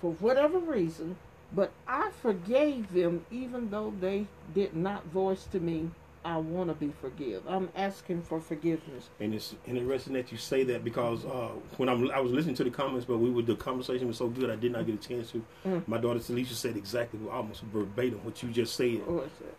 [0.00, 1.16] for whatever reason,
[1.52, 5.90] but I forgave them even though they did not voice to me,
[6.24, 7.42] I want to be forgiven.
[7.46, 9.10] I'm asking for forgiveness.
[9.20, 12.64] And it's interesting that you say that because uh, when I'm, I was listening to
[12.64, 15.08] the comments, but we were the conversation was so good, I did not get a
[15.08, 15.44] chance to.
[15.66, 15.86] Mm.
[15.86, 19.02] My daughter Talisha said exactly, almost verbatim, what you just said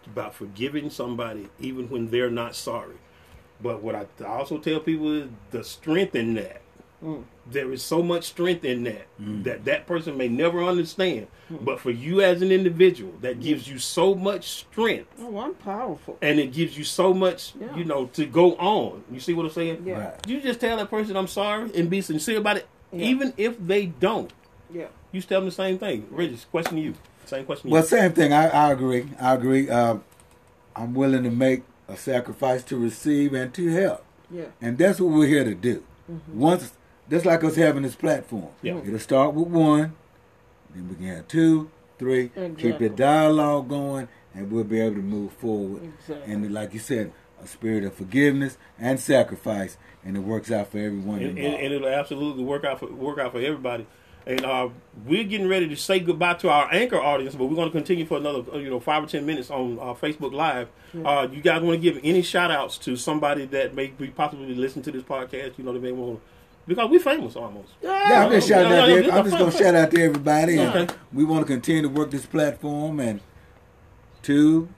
[0.08, 2.96] about forgiving somebody even when they're not sorry.
[3.62, 6.62] But what I, I also tell people is the strength in that.
[7.06, 7.24] Mm.
[7.52, 9.06] There is so much strength in that
[9.44, 11.28] that that person may never understand.
[11.52, 16.18] But for you as an individual, that gives you so much strength Oh, I'm powerful.
[16.24, 17.76] and it gives you so much, Yeah.
[17.76, 19.04] you know, to go on.
[19.12, 19.84] You see what I'm saying?
[19.86, 20.00] Yeah.
[20.00, 20.28] Right.
[20.28, 23.06] You just tell that person I'm sorry and be sincere about it, Yeah.
[23.06, 24.34] even if they don't.
[24.74, 24.88] Yeah.
[25.12, 26.08] You tell them the same thing.
[26.10, 26.94] Regis, question to you.
[27.26, 27.88] Same question Well, you.
[27.88, 28.34] same thing.
[28.34, 29.06] I, I agree.
[29.22, 29.70] I agree.
[29.70, 29.98] Uh,
[30.76, 34.46] I'm willing to make a sacrifice to receive and to help, Yeah.
[34.60, 35.84] and that's what we're here to do.
[36.34, 36.74] Once,
[37.10, 38.78] just like us having this platform, Yeah.
[38.86, 39.94] it'll start with one,
[40.74, 45.02] then we can have two, three, keep the dialogue going, and we'll be able to
[45.02, 45.84] move forward.
[46.02, 46.34] Exactly.
[46.34, 50.78] And like you said, a spirit of forgiveness and sacrifice, and it works out for
[50.78, 51.56] everyone and, involved.
[51.56, 53.86] and, and it'll absolutely work out for work out for everybody.
[54.28, 54.70] And uh,
[55.06, 58.06] we're getting ready to say goodbye to our anchor audience, but we're going to continue
[58.08, 60.68] for another, uh, you know, five or ten minutes on uh, Facebook Live.
[61.06, 64.56] Uh, you guys want to give any shout outs to somebody that may be possibly
[64.56, 65.58] listening to this podcast?
[65.60, 66.22] You know, they may want to,
[66.68, 67.74] because we're famous almost.
[67.82, 68.90] Yeah, I'm just shouting out.
[68.90, 70.94] yeah, to, I'm just gonna shout out to everybody, and Okay.
[71.14, 73.20] we want to continue to work this platform, and
[74.22, 74.70] two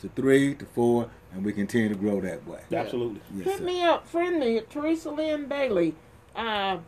[0.00, 2.60] to three to four, and we continue to grow that way.
[2.72, 3.20] Absolutely.
[3.34, 3.64] Yes, Hit sir.
[3.64, 5.94] me up, friend me at Teresa Lynn Bailey.
[6.34, 6.78] Uh,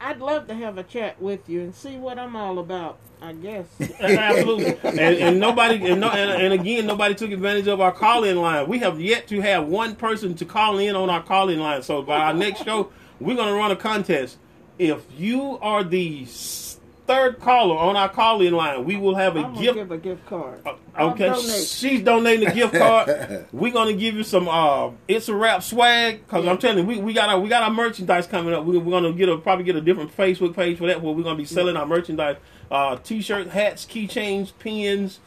[0.00, 2.98] I'd love to have a chat with you and see what I'm all about.
[3.22, 3.64] I guess.
[3.98, 8.36] Absolutely, and, and nobody, and, no, and, and again, nobody took advantage of our call-in
[8.36, 8.68] line.
[8.68, 11.82] We have yet to have one person to call in on our call-in line.
[11.82, 12.90] So by our next show,
[13.20, 14.38] we're going to run a contest.
[14.78, 19.54] If you are the third caller on our call-in line, we will have a I'm
[19.54, 19.74] gift.
[19.76, 20.60] give a gift card.
[20.66, 21.66] Uh, Okay, donate.
[21.66, 23.46] she's donating a gift card.
[23.52, 26.98] We're gonna give you some uh, it's a wrap swag because I'm telling you, we,
[26.98, 28.64] we got our we got our merchandise coming up.
[28.64, 31.22] We, we're gonna get a probably get a different Facebook page for that where we're
[31.22, 32.36] gonna be selling our merchandise,
[32.70, 35.20] uh, t-shirts, hats, keychains, pins,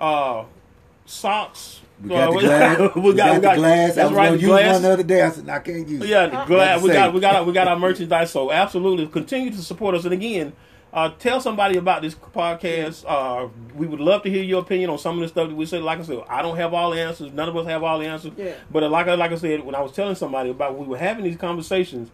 [0.00, 0.42] uh,
[1.06, 1.81] socks.
[2.08, 2.94] We got the glass.
[2.96, 3.92] we got, the glass.
[3.92, 5.22] I That's was right, gonna the use one the other day.
[5.22, 6.04] I said, I can't use.
[6.06, 8.30] Yeah, the glad we got we got our, we got our merchandise.
[8.30, 10.04] So absolutely continue to support us.
[10.04, 10.52] And again,
[10.92, 13.02] Uh, tell somebody about this podcast.
[13.08, 15.64] Uh, we would love to hear your opinion on some of the stuff that we
[15.64, 15.82] said.
[15.82, 17.32] Like I said, I don't have all the answers.
[17.32, 18.32] None of us have all the answers.
[18.36, 18.52] Yeah.
[18.70, 20.98] But uh, like I like I said, when I was telling somebody about we were
[20.98, 22.10] having these conversations,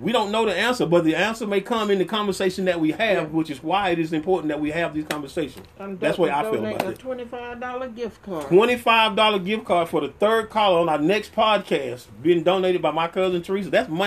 [0.00, 2.92] we don't know the answer, but the answer may come in the conversation that we
[2.92, 3.24] have, Yeah.
[3.24, 5.66] which is why it is important that we have these conversations.
[5.98, 6.98] That's what I feel about a it.
[6.98, 8.46] twenty-five dollar gift card.
[8.46, 12.90] Twenty-five dollar gift card for the third caller on our next podcast, being donated by
[12.92, 13.70] my cousin Teresa.
[13.70, 13.96] That's money.